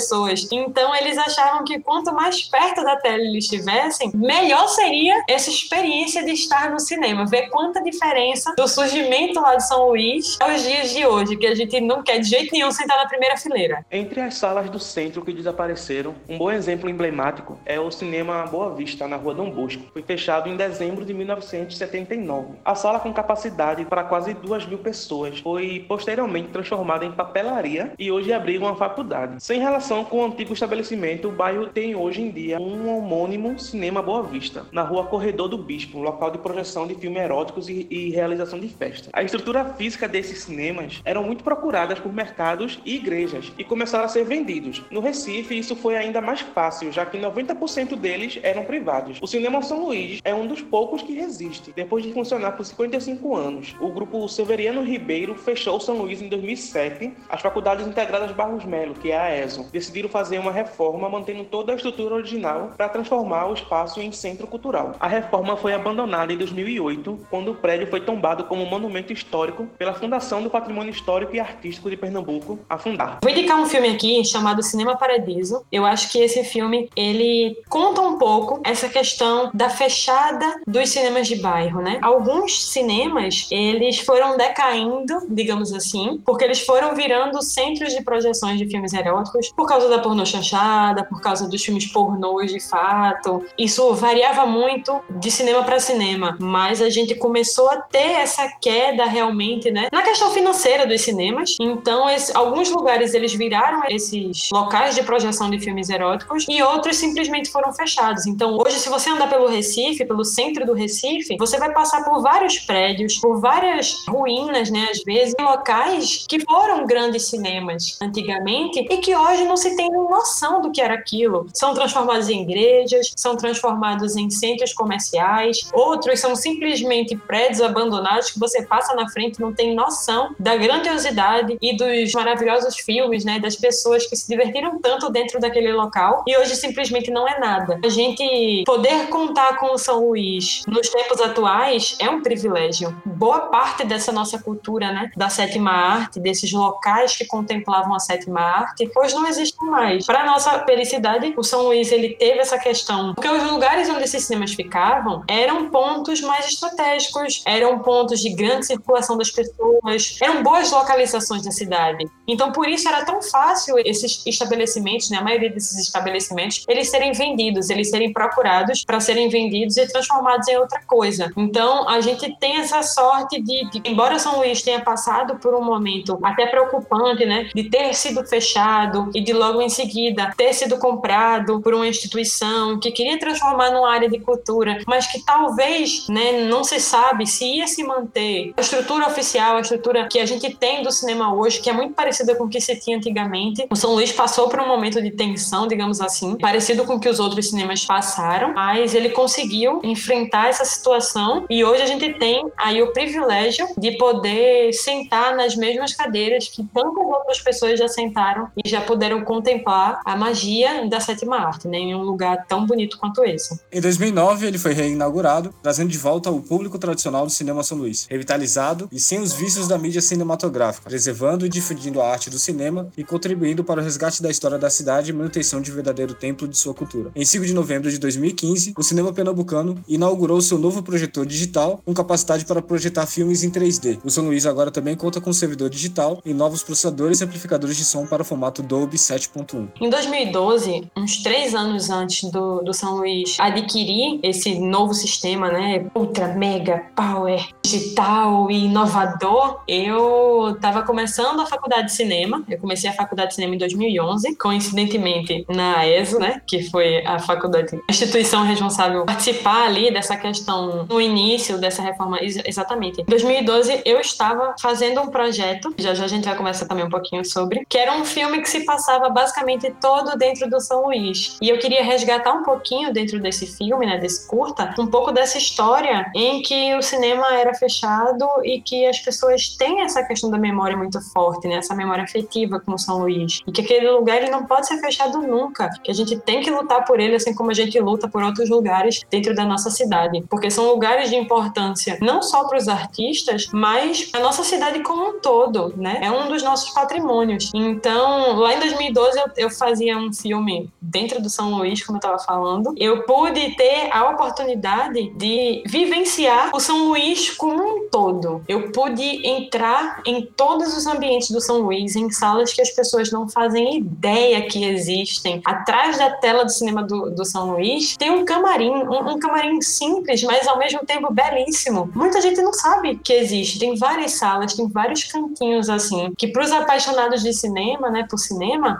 Então 0.52 0.94
eles 0.94 1.18
achavam 1.18 1.64
que 1.64 1.80
quanto 1.80 2.12
mais 2.12 2.42
perto 2.42 2.82
da 2.82 2.96
tela 2.96 3.22
eles 3.22 3.44
estivessem, 3.44 4.10
melhor 4.14 4.68
seria 4.68 5.22
essa 5.28 5.50
experiência 5.50 6.24
de 6.24 6.32
estar 6.32 6.70
no 6.70 6.80
cinema, 6.80 7.26
ver 7.26 7.48
quanta 7.48 7.82
diferença 7.82 8.54
do 8.56 8.66
surgimento 8.68 9.40
lá 9.40 9.56
de 9.56 9.66
São 9.66 9.88
Luís 9.88 10.36
aos 10.40 10.62
dias 10.62 10.90
de 10.90 11.06
hoje, 11.06 11.36
que 11.36 11.46
a 11.46 11.54
gente 11.54 11.80
não 11.80 12.02
quer 12.02 12.18
de 12.18 12.28
jeito 12.28 12.52
nenhum 12.52 12.70
sentar 12.70 12.96
na 12.98 13.06
primeira 13.06 13.36
fileira. 13.36 13.84
Entre 13.90 14.20
as 14.20 14.34
salas 14.34 14.70
do 14.70 14.78
centro 14.78 15.24
que 15.24 15.32
desapareceram, 15.32 16.14
um 16.28 16.38
bom 16.38 16.50
exemplo 16.50 16.88
emblemático 16.88 17.58
é 17.64 17.78
o 17.78 17.90
cinema 17.90 18.44
Boa 18.46 18.74
Vista, 18.74 19.06
na 19.06 19.16
rua 19.16 19.34
Dom 19.34 19.50
Bosco. 19.50 19.82
Foi 19.92 20.02
fechado 20.02 20.48
em 20.48 20.56
dezembro 20.56 21.04
de 21.04 21.12
1979. 21.14 22.54
A 22.64 22.74
sala 22.74 23.00
com 23.00 23.12
capacidade 23.12 23.84
para 23.84 24.04
quase 24.04 24.34
duas 24.34 24.66
mil 24.66 24.78
pessoas 24.78 25.40
foi 25.40 25.84
posteriormente 25.88 26.48
transformada 26.48 27.04
em 27.04 27.12
papelaria 27.12 27.92
e 27.98 28.10
hoje 28.10 28.32
abriga 28.32 28.64
uma 28.64 28.76
faculdade. 28.76 29.42
Sem 29.42 29.60
relação 29.60 29.89
com 29.90 30.20
o 30.20 30.24
antigo 30.24 30.52
estabelecimento, 30.52 31.28
o 31.28 31.32
bairro 31.32 31.66
tem 31.66 31.96
hoje 31.96 32.22
em 32.22 32.30
dia 32.30 32.60
um 32.60 32.88
homônimo 32.96 33.58
Cinema 33.58 34.00
Boa 34.00 34.22
Vista, 34.22 34.64
na 34.70 34.82
rua 34.82 35.06
Corredor 35.06 35.48
do 35.48 35.58
Bispo, 35.58 35.98
local 35.98 36.30
de 36.30 36.38
projeção 36.38 36.86
de 36.86 36.94
filmes 36.94 37.20
eróticos 37.20 37.68
e, 37.68 37.88
e 37.90 38.10
realização 38.10 38.60
de 38.60 38.68
festas. 38.68 39.10
A 39.12 39.20
estrutura 39.20 39.64
física 39.64 40.06
desses 40.06 40.44
cinemas 40.44 41.00
eram 41.04 41.24
muito 41.24 41.42
procuradas 41.42 41.98
por 41.98 42.12
mercados 42.12 42.78
e 42.84 42.94
igrejas 42.94 43.52
e 43.58 43.64
começaram 43.64 44.04
a 44.04 44.08
ser 44.08 44.24
vendidos. 44.24 44.80
No 44.92 45.00
Recife, 45.00 45.58
isso 45.58 45.74
foi 45.74 45.96
ainda 45.96 46.20
mais 46.20 46.40
fácil, 46.40 46.92
já 46.92 47.04
que 47.04 47.18
90% 47.18 47.96
deles 47.96 48.38
eram 48.44 48.64
privados. 48.64 49.18
O 49.20 49.26
Cinema 49.26 49.60
São 49.60 49.86
Luís 49.86 50.20
é 50.22 50.32
um 50.32 50.46
dos 50.46 50.62
poucos 50.62 51.02
que 51.02 51.14
resiste. 51.14 51.72
Depois 51.74 52.04
de 52.04 52.12
funcionar 52.12 52.52
por 52.52 52.64
55 52.64 53.36
anos, 53.36 53.74
o 53.80 53.88
grupo 53.88 54.28
Severiano 54.28 54.84
Ribeiro 54.84 55.34
fechou 55.34 55.80
São 55.80 55.96
Luís 55.96 56.22
em 56.22 56.28
2007. 56.28 57.12
As 57.28 57.40
faculdades 57.40 57.86
integradas 57.88 58.30
Barros 58.30 58.64
Melo, 58.64 58.94
que 58.94 59.10
é 59.10 59.18
a 59.18 59.44
ESO, 59.44 59.68
decidiram 59.70 60.08
fazer 60.08 60.38
uma 60.38 60.52
reforma 60.52 61.08
mantendo 61.08 61.44
toda 61.44 61.72
a 61.72 61.76
estrutura 61.76 62.14
original 62.14 62.72
para 62.76 62.88
transformar 62.88 63.46
o 63.46 63.54
espaço 63.54 64.00
em 64.00 64.12
centro 64.12 64.46
cultural. 64.46 64.94
A 65.00 65.08
reforma 65.08 65.56
foi 65.56 65.72
abandonada 65.72 66.32
em 66.32 66.36
2008, 66.36 67.26
quando 67.30 67.52
o 67.52 67.54
prédio 67.54 67.86
foi 67.86 68.00
tombado 68.00 68.44
como 68.44 68.66
monumento 68.66 69.12
histórico 69.12 69.66
pela 69.78 69.94
Fundação 69.94 70.42
do 70.42 70.50
Patrimônio 70.50 70.90
Histórico 70.90 71.34
e 71.34 71.40
Artístico 71.40 71.90
de 71.90 71.96
Pernambuco, 71.96 72.58
a 72.68 72.78
Fundar. 72.78 73.18
Vou 73.22 73.30
indicar 73.30 73.58
um 73.60 73.66
filme 73.66 73.88
aqui 73.88 74.24
chamado 74.24 74.62
Cinema 74.62 74.96
Paradiso. 74.96 75.64
Eu 75.70 75.84
acho 75.84 76.10
que 76.10 76.18
esse 76.18 76.44
filme 76.44 76.88
ele 76.96 77.56
conta 77.68 78.00
um 78.00 78.18
pouco 78.18 78.60
essa 78.64 78.88
questão 78.88 79.50
da 79.54 79.68
fechada 79.68 80.60
dos 80.66 80.90
cinemas 80.90 81.26
de 81.26 81.36
bairro, 81.36 81.80
né? 81.80 81.98
Alguns 82.02 82.70
cinemas 82.70 83.48
eles 83.50 83.98
foram 84.00 84.36
decaindo, 84.36 85.26
digamos 85.28 85.72
assim, 85.72 86.20
porque 86.24 86.44
eles 86.44 86.60
foram 86.60 86.94
virando 86.94 87.42
centros 87.42 87.92
de 87.92 88.02
projeções 88.02 88.58
de 88.58 88.66
filmes 88.66 88.92
eróticos 88.92 89.52
por 89.60 89.66
causa 89.66 89.90
da 89.90 89.98
pornô 89.98 90.24
chanchada, 90.24 91.04
por 91.04 91.20
causa 91.20 91.46
dos 91.46 91.62
filmes 91.62 91.84
pornôs 91.84 92.50
de 92.50 92.60
fato. 92.60 93.44
Isso 93.58 93.92
variava 93.92 94.46
muito 94.46 95.02
de 95.10 95.30
cinema 95.30 95.62
para 95.62 95.78
cinema, 95.78 96.34
mas 96.40 96.80
a 96.80 96.88
gente 96.88 97.14
começou 97.14 97.68
a 97.68 97.76
ter 97.76 97.98
essa 97.98 98.48
queda 98.58 99.04
realmente, 99.04 99.70
né? 99.70 99.88
Na 99.92 100.00
questão 100.00 100.30
financeira 100.30 100.86
dos 100.86 101.02
cinemas. 101.02 101.56
Então, 101.60 102.08
esse, 102.08 102.34
alguns 102.34 102.70
lugares 102.70 103.12
eles 103.12 103.34
viraram 103.34 103.82
esses 103.90 104.48
locais 104.50 104.94
de 104.94 105.02
projeção 105.02 105.50
de 105.50 105.60
filmes 105.60 105.90
eróticos 105.90 106.46
e 106.48 106.62
outros 106.62 106.96
simplesmente 106.96 107.50
foram 107.50 107.70
fechados. 107.74 108.26
Então, 108.26 108.56
hoje, 108.56 108.78
se 108.78 108.88
você 108.88 109.10
andar 109.10 109.28
pelo 109.28 109.46
Recife, 109.46 110.06
pelo 110.06 110.24
centro 110.24 110.64
do 110.64 110.72
Recife, 110.72 111.36
você 111.38 111.58
vai 111.58 111.70
passar 111.70 112.02
por 112.02 112.22
vários 112.22 112.58
prédios, 112.60 113.18
por 113.18 113.38
várias 113.38 114.06
ruínas, 114.08 114.70
né? 114.70 114.88
Às 114.90 115.02
vezes, 115.02 115.34
locais 115.38 116.24
que 116.26 116.40
foram 116.40 116.86
grandes 116.86 117.28
cinemas 117.28 117.98
antigamente 118.00 118.78
e 118.78 118.96
que 118.96 119.14
hoje 119.14 119.49
não 119.50 119.56
se 119.56 119.74
tem 119.74 119.90
noção 119.90 120.62
do 120.62 120.70
que 120.70 120.80
era 120.80 120.94
aquilo. 120.94 121.48
São 121.52 121.74
transformados 121.74 122.28
em 122.28 122.42
igrejas, 122.42 123.12
são 123.16 123.36
transformados 123.36 124.16
em 124.16 124.30
centros 124.30 124.72
comerciais, 124.72 125.68
outros 125.72 126.20
são 126.20 126.36
simplesmente 126.36 127.16
prédios 127.16 127.60
abandonados 127.60 128.30
que 128.30 128.38
você 128.38 128.62
passa 128.62 128.94
na 128.94 129.08
frente 129.10 129.38
e 129.38 129.40
não 129.40 129.52
tem 129.52 129.74
noção 129.74 130.34
da 130.38 130.56
grandiosidade 130.56 131.58
e 131.60 131.76
dos 131.76 132.12
maravilhosos 132.12 132.76
filmes, 132.76 133.24
né, 133.24 133.40
das 133.40 133.56
pessoas 133.56 134.06
que 134.06 134.14
se 134.14 134.28
divertiram 134.28 134.78
tanto 134.78 135.10
dentro 135.10 135.40
daquele 135.40 135.72
local 135.72 136.22
e 136.28 136.36
hoje 136.36 136.54
simplesmente 136.54 137.10
não 137.10 137.26
é 137.26 137.40
nada. 137.40 137.80
A 137.84 137.88
gente 137.88 138.62
poder 138.64 139.08
contar 139.08 139.58
com 139.58 139.74
o 139.74 139.78
São 139.78 140.06
Luís 140.06 140.62
nos 140.68 140.88
tempos 140.88 141.20
atuais 141.20 141.96
é 141.98 142.08
um 142.08 142.22
privilégio. 142.22 142.96
Boa 143.04 143.40
parte 143.40 143.84
dessa 143.84 144.12
nossa 144.12 144.38
cultura, 144.38 144.92
né, 144.92 145.10
da 145.16 145.28
sétima 145.28 145.72
arte, 145.72 146.20
desses 146.20 146.52
locais 146.52 147.16
que 147.16 147.26
contemplavam 147.26 147.94
a 147.94 147.98
sétima 147.98 148.40
arte, 148.40 148.88
hoje 148.94 149.14
não 149.16 149.26
mais. 149.60 150.06
Para 150.06 150.24
nossa 150.24 150.64
felicidade, 150.64 151.34
o 151.36 151.42
São 151.42 151.62
Luís 151.62 151.90
ele 151.92 152.10
teve 152.14 152.38
essa 152.38 152.58
questão, 152.58 153.14
porque 153.14 153.28
os 153.28 153.50
lugares 153.50 153.88
onde 153.88 154.04
esses 154.04 154.24
cinemas 154.24 154.52
ficavam 154.52 155.22
eram 155.28 155.70
pontos 155.70 156.20
mais 156.20 156.46
estratégicos, 156.46 157.42
eram 157.46 157.78
pontos 157.80 158.20
de 158.20 158.30
grande 158.30 158.66
circulação 158.66 159.16
das 159.16 159.30
pessoas, 159.30 160.18
eram 160.20 160.42
boas 160.42 160.70
localizações 160.70 161.42
da 161.42 161.50
cidade. 161.50 162.08
Então, 162.26 162.52
por 162.52 162.68
isso 162.68 162.88
era 162.88 163.04
tão 163.04 163.22
fácil 163.22 163.76
esses 163.78 164.24
estabelecimentos, 164.26 165.10
né, 165.10 165.18
a 165.18 165.22
maioria 165.22 165.50
desses 165.50 165.78
estabelecimentos, 165.78 166.64
eles 166.68 166.88
serem 166.90 167.12
vendidos, 167.12 167.70
eles 167.70 167.90
serem 167.90 168.12
procurados 168.12 168.84
para 168.84 169.00
serem 169.00 169.28
vendidos 169.28 169.76
e 169.76 169.86
transformados 169.86 170.46
em 170.48 170.56
outra 170.56 170.80
coisa. 170.86 171.32
Então, 171.36 171.88
a 171.88 172.00
gente 172.00 172.36
tem 172.38 172.56
essa 172.58 172.82
sorte 172.82 173.40
de, 173.40 173.70
de, 173.70 173.82
embora 173.84 174.18
São 174.18 174.38
Luís 174.38 174.62
tenha 174.62 174.80
passado 174.80 175.36
por 175.36 175.54
um 175.54 175.62
momento 175.62 176.18
até 176.22 176.46
preocupante, 176.46 177.24
né, 177.24 177.48
de 177.54 177.64
ter 177.64 177.94
sido 177.94 178.24
fechado 178.26 179.10
e 179.14 179.20
de 179.20 179.29
logo 179.32 179.60
em 179.60 179.68
seguida 179.68 180.32
ter 180.36 180.52
sido 180.52 180.78
comprado 180.78 181.60
por 181.60 181.74
uma 181.74 181.86
instituição 181.86 182.78
que 182.78 182.90
queria 182.90 183.18
transformar 183.18 183.70
numa 183.70 183.90
área 183.90 184.08
de 184.08 184.18
cultura, 184.18 184.78
mas 184.86 185.06
que 185.06 185.24
talvez, 185.24 186.06
né, 186.08 186.44
não 186.44 186.64
se 186.64 186.80
sabe 186.80 187.26
se 187.26 187.44
ia 187.44 187.66
se 187.66 187.82
manter 187.84 188.52
a 188.56 188.60
estrutura 188.60 189.06
oficial, 189.06 189.56
a 189.56 189.60
estrutura 189.60 190.08
que 190.08 190.18
a 190.18 190.26
gente 190.26 190.54
tem 190.54 190.82
do 190.82 190.90
cinema 190.90 191.34
hoje, 191.34 191.60
que 191.60 191.70
é 191.70 191.72
muito 191.72 191.94
parecida 191.94 192.34
com 192.34 192.44
o 192.44 192.48
que 192.48 192.60
se 192.60 192.76
tinha 192.76 192.96
antigamente. 192.96 193.66
O 193.70 193.76
São 193.76 193.94
Luís 193.94 194.12
passou 194.12 194.48
por 194.48 194.60
um 194.60 194.66
momento 194.66 195.00
de 195.02 195.10
tensão, 195.10 195.66
digamos 195.66 196.00
assim, 196.00 196.36
parecido 196.36 196.84
com 196.84 196.94
o 196.94 197.00
que 197.00 197.08
os 197.08 197.20
outros 197.20 197.50
cinemas 197.50 197.84
passaram, 197.84 198.52
mas 198.54 198.94
ele 198.94 199.10
conseguiu 199.10 199.80
enfrentar 199.82 200.48
essa 200.48 200.64
situação 200.64 201.44
e 201.48 201.64
hoje 201.64 201.82
a 201.82 201.86
gente 201.86 202.14
tem 202.14 202.50
aí 202.56 202.82
o 202.82 202.92
privilégio 202.92 203.66
de 203.76 203.92
poder 203.92 204.72
sentar 204.72 205.34
nas 205.36 205.56
mesmas 205.56 205.94
cadeiras 205.94 206.48
que 206.48 206.64
tantas 206.72 207.04
outras 207.04 207.40
pessoas 207.40 207.78
já 207.78 207.88
sentaram 207.88 208.48
e 208.62 208.68
já 208.68 208.80
puderam 208.80 209.19
contemplar 209.22 210.00
a 210.04 210.16
magia 210.16 210.88
da 210.88 211.00
sétima 211.00 211.36
arte, 211.36 211.68
né, 211.68 211.78
em 211.78 211.94
um 211.94 212.02
lugar 212.02 212.46
tão 212.46 212.66
bonito 212.66 212.98
quanto 212.98 213.24
esse. 213.24 213.58
Em 213.72 213.80
2009, 213.80 214.46
ele 214.46 214.58
foi 214.58 214.72
reinaugurado, 214.72 215.54
trazendo 215.62 215.90
de 215.90 215.98
volta 215.98 216.30
o 216.30 216.40
público 216.40 216.78
tradicional 216.78 217.24
do 217.24 217.32
cinema 217.32 217.62
São 217.62 217.78
Luís, 217.78 218.06
revitalizado 218.08 218.88
e 218.92 218.98
sem 218.98 219.20
os 219.20 219.32
vícios 219.32 219.68
da 219.68 219.78
mídia 219.78 220.00
cinematográfica, 220.00 220.88
preservando 220.88 221.46
e 221.46 221.48
difundindo 221.48 222.00
a 222.00 222.10
arte 222.10 222.30
do 222.30 222.38
cinema 222.38 222.88
e 222.96 223.04
contribuindo 223.04 223.64
para 223.64 223.80
o 223.80 223.84
resgate 223.84 224.22
da 224.22 224.30
história 224.30 224.58
da 224.58 224.70
cidade 224.70 225.10
e 225.10 225.12
manutenção 225.12 225.60
de 225.60 225.70
um 225.70 225.74
verdadeiro 225.74 226.14
templo 226.14 226.46
de 226.48 226.56
sua 226.56 226.74
cultura. 226.74 227.10
Em 227.14 227.24
5 227.24 227.44
de 227.44 227.54
novembro 227.54 227.90
de 227.90 227.98
2015, 227.98 228.74
o 228.76 228.82
cinema 228.82 229.12
pernambucano 229.12 229.82
inaugurou 229.88 230.40
seu 230.40 230.58
novo 230.58 230.82
projetor 230.82 231.26
digital 231.26 231.80
com 231.84 231.94
capacidade 231.94 232.44
para 232.44 232.62
projetar 232.62 233.06
filmes 233.06 233.42
em 233.42 233.50
3D. 233.50 233.98
O 234.04 234.10
São 234.10 234.24
Luís 234.24 234.46
agora 234.46 234.70
também 234.70 234.96
conta 234.96 235.20
com 235.20 235.30
um 235.30 235.34
servidor 235.34 235.70
digital 235.70 236.20
e 236.24 236.32
novos 236.32 236.62
processadores 236.62 237.20
e 237.20 237.24
amplificadores 237.24 237.76
de 237.76 237.84
som 237.84 238.06
para 238.06 238.22
o 238.22 238.24
formato 238.24 238.62
Dolby 238.62 238.98
7.1. 239.10 239.68
Em 239.80 239.90
2012, 239.90 240.90
uns 240.96 241.22
três 241.22 241.54
anos 241.54 241.90
antes 241.90 242.30
do, 242.30 242.60
do 242.60 242.72
São 242.72 242.96
Luís 242.96 243.36
adquirir 243.40 244.20
esse 244.22 244.58
novo 244.58 244.94
sistema, 244.94 245.50
né, 245.50 245.86
ultra 245.94 246.28
mega 246.28 246.84
power 246.94 247.48
digital 247.64 248.50
e 248.50 248.66
inovador, 248.66 249.60
eu 249.66 250.52
estava 250.54 250.82
começando 250.82 251.40
a 251.40 251.46
faculdade 251.46 251.86
de 251.86 251.92
cinema. 251.92 252.42
Eu 252.48 252.58
comecei 252.58 252.88
a 252.88 252.92
faculdade 252.92 253.30
de 253.30 253.34
cinema 253.36 253.54
em 253.54 253.58
2011, 253.58 254.36
coincidentemente 254.36 255.44
na 255.48 255.86
ESO, 255.86 256.18
né, 256.18 256.40
que 256.46 256.70
foi 256.70 257.04
a 257.04 257.18
faculdade, 257.18 257.76
a 257.76 257.92
instituição 257.92 258.44
responsável 258.44 259.04
participar 259.04 259.66
ali 259.66 259.92
dessa 259.92 260.16
questão 260.16 260.86
no 260.88 261.00
início 261.00 261.58
dessa 261.58 261.82
reforma, 261.82 262.18
exatamente. 262.20 263.00
Em 263.00 263.04
2012 263.04 263.82
eu 263.84 264.00
estava 264.00 264.54
fazendo 264.60 265.00
um 265.00 265.08
projeto, 265.08 265.74
já 265.78 265.94
já 265.94 266.04
a 266.04 266.08
gente 266.08 266.24
vai 266.24 266.36
conversar 266.36 266.66
também 266.66 266.84
um 266.84 266.90
pouquinho 266.90 267.24
sobre, 267.24 267.64
que 267.68 267.78
era 267.78 267.92
um 267.94 268.04
filme 268.04 268.40
que 268.40 268.48
se 268.48 268.64
passava 268.64 268.99
basicamente 269.08 269.74
todo 269.80 270.16
dentro 270.16 270.48
do 270.48 270.60
São 270.60 270.84
Luís. 270.84 271.38
E 271.40 271.48
eu 271.48 271.58
queria 271.58 271.82
resgatar 271.82 272.32
um 272.32 272.42
pouquinho 272.42 272.92
dentro 272.92 273.20
desse 273.20 273.46
filme, 273.46 273.86
né, 273.86 273.98
desse 273.98 274.26
curta, 274.26 274.74
um 274.78 274.86
pouco 274.86 275.12
dessa 275.12 275.38
história 275.38 276.10
em 276.14 276.42
que 276.42 276.74
o 276.74 276.82
cinema 276.82 277.34
era 277.34 277.54
fechado 277.54 278.26
e 278.44 278.60
que 278.60 278.86
as 278.86 278.98
pessoas 278.98 279.48
têm 279.56 279.82
essa 279.82 280.02
questão 280.02 280.30
da 280.30 280.38
memória 280.38 280.76
muito 280.76 281.00
forte, 281.12 281.48
né, 281.48 281.56
essa 281.56 281.74
memória 281.74 282.04
afetiva 282.04 282.60
com 282.60 282.72
o 282.72 282.78
São 282.78 282.98
Luís. 282.98 283.40
E 283.46 283.52
que 283.52 283.62
aquele 283.62 283.90
lugar 283.90 284.18
ele 284.18 284.30
não 284.30 284.44
pode 284.44 284.66
ser 284.66 284.78
fechado 284.78 285.18
nunca, 285.18 285.70
que 285.82 285.90
a 285.90 285.94
gente 285.94 286.18
tem 286.18 286.42
que 286.42 286.50
lutar 286.50 286.84
por 286.84 287.00
ele 287.00 287.16
assim 287.16 287.34
como 287.34 287.50
a 287.50 287.54
gente 287.54 287.78
luta 287.78 288.08
por 288.08 288.22
outros 288.22 288.50
lugares 288.50 289.00
dentro 289.10 289.34
da 289.34 289.44
nossa 289.44 289.70
cidade, 289.70 290.22
porque 290.28 290.50
são 290.50 290.66
lugares 290.66 291.10
de 291.10 291.16
importância 291.16 291.98
não 292.00 292.22
só 292.22 292.44
para 292.44 292.58
os 292.58 292.68
artistas, 292.68 293.48
mas 293.52 294.10
a 294.12 294.18
nossa 294.18 294.42
cidade 294.42 294.80
como 294.80 295.08
um 295.08 295.20
todo, 295.20 295.74
né? 295.76 295.98
É 296.02 296.10
um 296.10 296.28
dos 296.28 296.42
nossos 296.42 296.70
patrimônios. 296.70 297.50
Então, 297.54 298.36
lá 298.36 298.54
em 298.54 298.60
2012 298.92 299.18
eu, 299.18 299.44
eu 299.44 299.50
fazia 299.50 299.96
um 299.96 300.12
filme 300.12 300.70
dentro 300.80 301.20
do 301.20 301.30
São 301.30 301.54
Luís, 301.56 301.84
como 301.84 301.96
eu 301.96 302.00
estava 302.00 302.18
falando. 302.18 302.74
Eu 302.76 303.04
pude 303.04 303.56
ter 303.56 303.88
a 303.92 304.10
oportunidade 304.10 305.10
de 305.10 305.62
vivenciar 305.66 306.50
o 306.54 306.60
São 306.60 306.88
Luís 306.88 307.30
como 307.30 307.62
um 307.62 307.88
todo. 307.88 308.42
Eu 308.48 308.70
pude 308.72 309.26
entrar 309.26 310.02
em 310.06 310.26
todos 310.26 310.76
os 310.76 310.86
ambientes 310.86 311.30
do 311.30 311.40
São 311.40 311.58
Luís, 311.58 311.96
em 311.96 312.10
salas 312.10 312.52
que 312.52 312.60
as 312.60 312.70
pessoas 312.70 313.10
não 313.10 313.28
fazem 313.28 313.78
ideia 313.78 314.42
que 314.42 314.64
existem. 314.64 315.40
Atrás 315.44 315.98
da 315.98 316.10
tela 316.10 316.44
do 316.44 316.50
cinema 316.50 316.82
do, 316.82 317.10
do 317.10 317.24
São 317.24 317.52
Luís 317.52 317.96
tem 317.96 318.10
um 318.10 318.24
camarim, 318.24 318.70
um, 318.70 319.10
um 319.10 319.18
camarim 319.18 319.60
simples, 319.60 320.22
mas 320.22 320.46
ao 320.46 320.58
mesmo 320.58 320.80
tempo 320.80 321.12
belíssimo. 321.12 321.90
Muita 321.94 322.20
gente 322.20 322.40
não 322.40 322.52
sabe 322.52 322.96
que 322.96 323.12
existe. 323.12 323.58
Tem 323.58 323.76
várias 323.76 324.12
salas, 324.12 324.54
tem 324.54 324.68
vários 324.68 325.04
cantinhos 325.04 325.68
assim, 325.68 326.12
que 326.16 326.28
para 326.28 326.44
os 326.44 326.52
apaixonados 326.52 327.22
de 327.22 327.32
cinema, 327.32 327.90
né, 327.90 328.06
por 328.08 328.18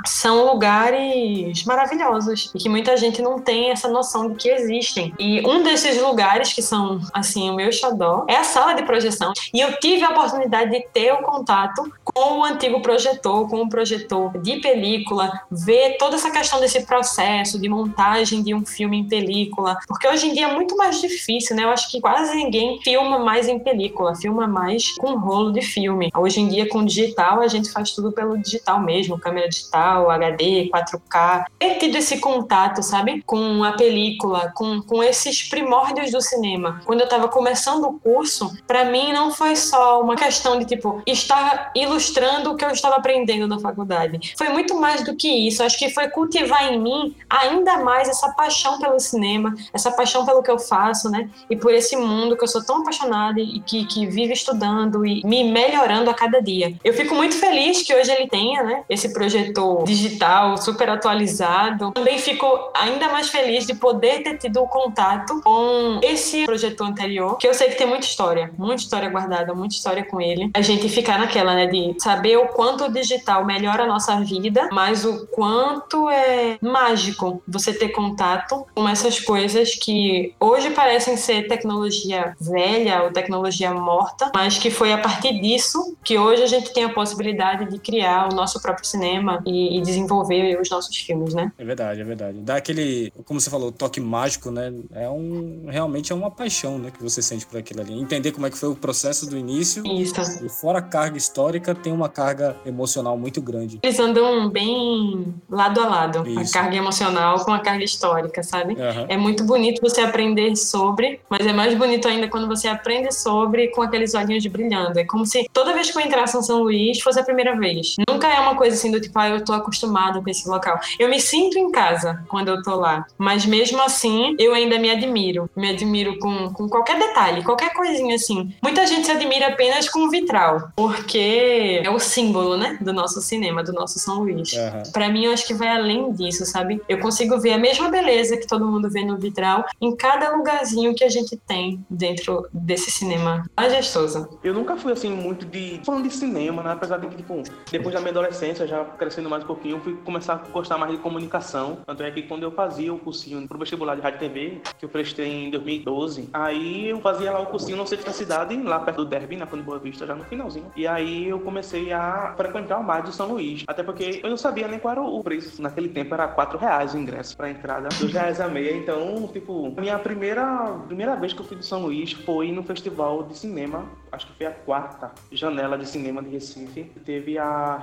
são 0.06 0.44
lugares 0.46 1.64
maravilhosos 1.64 2.50
e 2.54 2.58
que 2.58 2.68
muita 2.68 2.96
gente 2.96 3.22
não 3.22 3.38
tem 3.38 3.70
essa 3.70 3.88
noção 3.88 4.30
de 4.30 4.34
que 4.36 4.48
existem. 4.48 5.14
E 5.18 5.46
um 5.46 5.62
desses 5.62 6.00
lugares 6.00 6.52
que 6.52 6.62
são 6.62 7.00
assim 7.12 7.50
o 7.50 7.54
meu 7.54 7.72
xodó 7.72 8.24
é 8.28 8.36
a 8.36 8.44
sala 8.44 8.74
de 8.74 8.82
projeção. 8.82 9.32
E 9.52 9.60
eu 9.60 9.76
tive 9.78 10.04
a 10.04 10.10
oportunidade 10.10 10.70
de 10.70 10.80
ter 10.92 11.12
o 11.12 11.22
contato 11.22 11.90
com 12.04 12.38
o 12.38 12.44
antigo 12.44 12.80
projetor, 12.82 13.48
com 13.48 13.62
o 13.62 13.68
projetor 13.68 14.36
de 14.38 14.60
película, 14.60 15.30
ver 15.50 15.96
toda 15.98 16.16
essa 16.16 16.30
questão 16.30 16.60
desse 16.60 16.84
processo 16.86 17.58
de 17.58 17.68
montagem 17.68 18.42
de 18.42 18.54
um 18.54 18.64
filme 18.64 18.98
em 18.98 19.08
película, 19.08 19.78
porque 19.86 20.08
hoje 20.08 20.28
em 20.28 20.34
dia 20.34 20.46
é 20.46 20.52
muito 20.52 20.76
mais 20.76 21.00
difícil, 21.00 21.54
né? 21.56 21.64
Eu 21.64 21.70
acho 21.70 21.90
que 21.90 22.00
quase 22.00 22.34
ninguém 22.34 22.80
filma 22.82 23.18
mais 23.18 23.48
em 23.48 23.58
película, 23.58 24.14
filma 24.14 24.46
mais 24.46 24.92
com 24.96 25.18
rolo 25.18 25.52
de 25.52 25.62
filme. 25.62 26.10
Hoje 26.16 26.40
em 26.40 26.48
dia 26.48 26.68
com 26.68 26.84
digital 26.84 27.40
a 27.40 27.48
gente 27.48 27.70
faz 27.70 27.92
tudo 27.92 28.12
pelo 28.12 28.36
digital 28.38 28.80
mesmo, 28.80 29.18
câmera 29.18 29.48
digital, 29.48 29.79
HD, 29.80 30.70
4K. 30.72 31.44
Ter 31.58 31.74
tido 31.76 31.96
esse 31.96 32.18
contato, 32.18 32.82
sabe, 32.82 33.22
com 33.26 33.64
a 33.64 33.72
película, 33.72 34.52
com, 34.54 34.80
com 34.82 35.02
esses 35.02 35.48
primórdios 35.48 36.10
do 36.10 36.20
cinema. 36.20 36.80
Quando 36.84 37.00
eu 37.00 37.08
tava 37.08 37.28
começando 37.28 37.84
o 37.84 37.98
curso, 37.98 38.56
para 38.66 38.84
mim 38.84 39.12
não 39.12 39.30
foi 39.30 39.56
só 39.56 40.00
uma 40.00 40.16
questão 40.16 40.58
de 40.58 40.64
tipo 40.64 41.02
estar 41.06 41.72
ilustrando 41.74 42.50
o 42.50 42.56
que 42.56 42.64
eu 42.64 42.70
estava 42.70 42.96
aprendendo 42.96 43.46
na 43.46 43.58
faculdade. 43.58 44.34
Foi 44.36 44.48
muito 44.48 44.78
mais 44.78 45.04
do 45.04 45.14
que 45.14 45.28
isso. 45.28 45.62
Acho 45.62 45.78
que 45.78 45.90
foi 45.90 46.08
cultivar 46.08 46.72
em 46.72 46.78
mim 46.78 47.16
ainda 47.28 47.78
mais 47.78 48.08
essa 48.08 48.30
paixão 48.32 48.78
pelo 48.78 48.98
cinema, 48.98 49.54
essa 49.72 49.90
paixão 49.90 50.24
pelo 50.24 50.42
que 50.42 50.50
eu 50.50 50.58
faço, 50.58 51.10
né? 51.10 51.28
E 51.48 51.56
por 51.56 51.72
esse 51.72 51.96
mundo 51.96 52.36
que 52.36 52.44
eu 52.44 52.48
sou 52.48 52.64
tão 52.64 52.82
apaixonada 52.82 53.40
e 53.40 53.60
que, 53.60 53.84
que 53.86 54.06
vive 54.06 54.32
estudando 54.32 55.04
e 55.06 55.22
me 55.24 55.44
melhorando 55.44 56.10
a 56.10 56.14
cada 56.14 56.40
dia. 56.40 56.74
Eu 56.84 56.92
fico 56.92 57.14
muito 57.14 57.36
feliz 57.36 57.82
que 57.82 57.94
hoje 57.94 58.10
ele 58.10 58.28
tenha, 58.28 58.62
né? 58.62 58.84
Esse 58.88 59.12
projetor 59.12 59.69
digital 59.84 60.56
super 60.56 60.90
atualizado. 60.90 61.92
Também 61.92 62.18
fico 62.18 62.46
ainda 62.74 63.08
mais 63.08 63.28
feliz 63.28 63.66
de 63.66 63.74
poder 63.74 64.22
ter 64.22 64.38
tido 64.38 64.62
o 64.62 64.68
contato 64.68 65.40
com 65.42 66.00
esse 66.02 66.44
projetor 66.44 66.86
anterior, 66.86 67.36
que 67.38 67.46
eu 67.46 67.54
sei 67.54 67.68
que 67.68 67.76
tem 67.76 67.86
muita 67.86 68.06
história, 68.06 68.52
muita 68.56 68.82
história 68.82 69.08
guardada, 69.08 69.54
muita 69.54 69.74
história 69.74 70.04
com 70.04 70.20
ele. 70.20 70.50
A 70.54 70.60
gente 70.60 70.88
ficar 70.88 71.18
naquela, 71.18 71.54
né, 71.54 71.66
de 71.66 71.94
saber 71.98 72.36
o 72.36 72.48
quanto 72.48 72.84
o 72.84 72.92
digital 72.92 73.44
melhora 73.44 73.84
a 73.84 73.86
nossa 73.86 74.20
vida, 74.20 74.68
mas 74.72 75.04
o 75.04 75.26
quanto 75.28 76.08
é 76.08 76.58
mágico 76.60 77.42
você 77.46 77.72
ter 77.72 77.90
contato 77.90 78.66
com 78.74 78.88
essas 78.88 79.20
coisas 79.20 79.74
que 79.74 80.34
hoje 80.40 80.70
parecem 80.70 81.16
ser 81.16 81.48
tecnologia 81.48 82.34
velha 82.40 83.02
ou 83.02 83.12
tecnologia 83.12 83.72
morta, 83.72 84.30
mas 84.34 84.58
que 84.58 84.70
foi 84.70 84.92
a 84.92 84.98
partir 84.98 85.40
disso 85.40 85.96
que 86.04 86.18
hoje 86.18 86.42
a 86.42 86.46
gente 86.46 86.72
tem 86.72 86.84
a 86.84 86.88
possibilidade 86.88 87.70
de 87.70 87.78
criar 87.78 88.28
o 88.30 88.34
nosso 88.34 88.60
próprio 88.60 88.86
cinema 88.86 89.42
e, 89.46 89.59
e 89.76 89.80
desenvolver 89.80 90.58
os 90.60 90.70
nossos 90.70 90.96
filmes, 90.96 91.34
né? 91.34 91.52
É 91.58 91.64
verdade, 91.64 92.00
é 92.00 92.04
verdade. 92.04 92.38
Dá 92.38 92.56
aquele, 92.56 93.12
como 93.24 93.40
você 93.40 93.50
falou, 93.50 93.72
toque 93.72 94.00
mágico, 94.00 94.50
né? 94.50 94.72
É 94.92 95.08
um 95.08 95.66
realmente 95.68 96.12
é 96.12 96.14
uma 96.14 96.30
paixão, 96.30 96.78
né, 96.78 96.90
que 96.90 97.02
você 97.02 97.22
sente 97.22 97.46
por 97.46 97.58
aquilo 97.58 97.80
ali. 97.80 97.98
Entender 97.98 98.32
como 98.32 98.46
é 98.46 98.50
que 98.50 98.58
foi 98.58 98.68
o 98.68 98.74
processo 98.74 99.28
do 99.28 99.36
início. 99.36 99.86
Isso. 99.86 100.44
E 100.44 100.48
fora 100.48 100.78
a 100.78 100.82
carga 100.82 101.16
histórica, 101.16 101.74
tem 101.74 101.92
uma 101.92 102.08
carga 102.08 102.56
emocional 102.64 103.16
muito 103.16 103.40
grande. 103.40 103.78
Eles 103.82 103.98
andam 103.98 104.48
bem 104.48 105.34
lado 105.48 105.80
a 105.80 105.88
lado, 105.88 106.28
Isso. 106.28 106.56
a 106.56 106.60
carga 106.60 106.76
emocional 106.76 107.44
com 107.44 107.52
a 107.52 107.58
carga 107.58 107.84
histórica, 107.84 108.42
sabe? 108.42 108.74
Uhum. 108.74 109.06
É 109.08 109.16
muito 109.16 109.44
bonito 109.44 109.80
você 109.80 110.00
aprender 110.00 110.56
sobre, 110.56 111.20
mas 111.28 111.46
é 111.46 111.52
mais 111.52 111.76
bonito 111.76 112.08
ainda 112.08 112.28
quando 112.28 112.46
você 112.46 112.68
aprende 112.68 113.12
sobre 113.14 113.68
com 113.68 113.82
aqueles 113.82 114.14
olhinhos 114.14 114.46
brilhando. 114.46 114.98
É 114.98 115.04
como 115.04 115.26
se 115.26 115.48
toda 115.52 115.72
vez 115.72 115.90
que 115.90 115.98
eu 115.98 116.02
entrasse 116.02 116.36
em 116.36 116.42
São 116.42 116.62
Luís 116.62 117.00
fosse 117.00 117.20
a 117.20 117.24
primeira 117.24 117.56
vez. 117.56 117.96
Nunca 118.08 118.28
é 118.28 118.40
uma 118.40 118.54
coisa 118.54 118.76
assim 118.76 118.90
do 118.90 119.00
tipo, 119.00 119.18
ah, 119.18 119.28
eu 119.28 119.44
tô 119.44 119.49
acostumado 119.52 120.22
com 120.22 120.30
esse 120.30 120.48
local. 120.48 120.78
Eu 120.98 121.08
me 121.08 121.20
sinto 121.20 121.58
em 121.58 121.70
casa 121.70 122.24
quando 122.28 122.48
eu 122.48 122.62
tô 122.62 122.76
lá, 122.76 123.06
mas 123.18 123.44
mesmo 123.44 123.80
assim 123.82 124.34
eu 124.38 124.54
ainda 124.54 124.78
me 124.78 124.90
admiro. 124.90 125.48
Me 125.56 125.70
admiro 125.70 126.18
com, 126.18 126.52
com 126.52 126.68
qualquer 126.68 126.98
detalhe, 126.98 127.42
qualquer 127.42 127.72
coisinha 127.72 128.14
assim. 128.14 128.52
Muita 128.62 128.86
gente 128.86 129.06
se 129.06 129.12
admira 129.12 129.48
apenas 129.48 129.88
com 129.88 130.00
o 130.00 130.10
vitral, 130.10 130.70
porque 130.76 131.80
é 131.84 131.90
o 131.90 131.98
símbolo, 131.98 132.56
né, 132.56 132.78
do 132.80 132.92
nosso 132.92 133.20
cinema, 133.20 133.62
do 133.62 133.72
nosso 133.72 133.98
São 133.98 134.20
Luís. 134.20 134.52
Uhum. 134.52 134.92
Para 134.92 135.08
mim, 135.08 135.24
eu 135.24 135.32
acho 135.32 135.46
que 135.46 135.54
vai 135.54 135.68
além 135.68 136.12
disso, 136.12 136.44
sabe? 136.44 136.80
Eu 136.88 136.98
consigo 137.00 137.38
ver 137.38 137.52
a 137.52 137.58
mesma 137.58 137.88
beleza 137.88 138.36
que 138.36 138.46
todo 138.46 138.66
mundo 138.66 138.90
vê 138.90 139.04
no 139.04 139.16
vitral 139.16 139.64
em 139.80 139.94
cada 139.96 140.34
lugarzinho 140.36 140.94
que 140.94 141.04
a 141.04 141.08
gente 141.08 141.36
tem 141.36 141.84
dentro 141.88 142.48
desse 142.52 142.90
cinema 142.90 143.44
majestoso. 143.56 144.38
Eu 144.42 144.54
nunca 144.54 144.76
fui 144.76 144.92
assim 144.92 145.10
muito 145.10 145.46
de 145.46 145.80
fã 145.84 146.00
de 146.00 146.10
cinema, 146.10 146.62
né? 146.62 146.72
Apesar 146.72 146.98
de 146.98 147.06
que, 147.08 147.16
tipo, 147.16 147.42
depois 147.70 147.94
da 147.94 148.00
minha 148.00 148.10
adolescência, 148.10 148.66
já 148.66 148.84
crescendo 148.84 149.28
mais 149.28 149.39
um 149.44 149.46
pouquinho, 149.46 149.76
eu 149.76 149.80
fui 149.80 149.96
começar 150.04 150.34
a 150.34 150.48
gostar 150.50 150.78
mais 150.78 150.92
de 150.92 150.98
comunicação. 150.98 151.78
Tanto 151.86 152.02
é 152.02 152.10
que 152.10 152.22
quando 152.22 152.42
eu 152.42 152.50
fazia 152.50 152.92
o 152.92 152.98
cursinho 152.98 153.46
pro 153.46 153.58
vestibular 153.58 153.94
de 153.94 154.00
rádio 154.00 154.16
e 154.16 154.20
TV, 154.20 154.60
que 154.78 154.84
eu 154.84 154.88
prestei 154.88 155.46
em 155.46 155.50
2012, 155.50 156.28
aí 156.32 156.88
eu 156.88 157.00
fazia 157.00 157.32
lá 157.32 157.40
o 157.40 157.46
cursinho 157.46 157.76
no 157.76 157.86
centro 157.86 158.06
da 158.06 158.12
cidade, 158.12 158.56
lá 158.62 158.80
perto 158.80 158.98
do 158.98 159.04
Derby, 159.04 159.36
na 159.36 159.46
Boa 159.46 159.78
Vista, 159.78 160.06
já 160.06 160.14
no 160.14 160.24
finalzinho. 160.24 160.66
E 160.76 160.86
aí 160.86 161.28
eu 161.28 161.40
comecei 161.40 161.92
a 161.92 162.34
frequentar 162.36 162.78
o 162.78 162.84
mar 162.84 163.02
de 163.02 163.14
São 163.14 163.28
Luís. 163.32 163.64
Até 163.66 163.82
porque 163.82 164.20
eu 164.22 164.30
não 164.30 164.36
sabia 164.36 164.66
nem 164.66 164.78
qual 164.78 164.92
era 164.92 165.02
o 165.02 165.22
preço. 165.22 165.60
Naquele 165.60 165.88
tempo 165.88 166.14
era 166.14 166.28
4 166.28 166.58
reais 166.58 166.94
o 166.94 166.98
ingresso 166.98 167.36
pra 167.36 167.50
entrada, 167.50 167.88
2 167.98 168.12
reais 168.12 168.40
a 168.40 168.48
meia. 168.48 168.76
Então, 168.76 169.28
tipo, 169.32 169.72
minha 169.78 169.98
primeira, 169.98 170.78
primeira 170.86 171.16
vez 171.16 171.32
que 171.32 171.40
eu 171.40 171.44
fui 171.44 171.56
de 171.56 171.66
São 171.66 171.82
Luís 171.82 172.12
foi 172.12 172.52
no 172.52 172.62
festival 172.62 173.24
de 173.24 173.36
cinema 173.36 173.84
acho 174.20 174.26
que 174.26 174.32
foi 174.34 174.46
a 174.46 174.50
quarta 174.50 175.12
janela 175.32 175.78
de 175.78 175.88
cinema 175.88 176.22
de 176.22 176.28
Recife, 176.28 176.84
que 176.84 177.00
teve 177.00 177.38
a, 177.38 177.80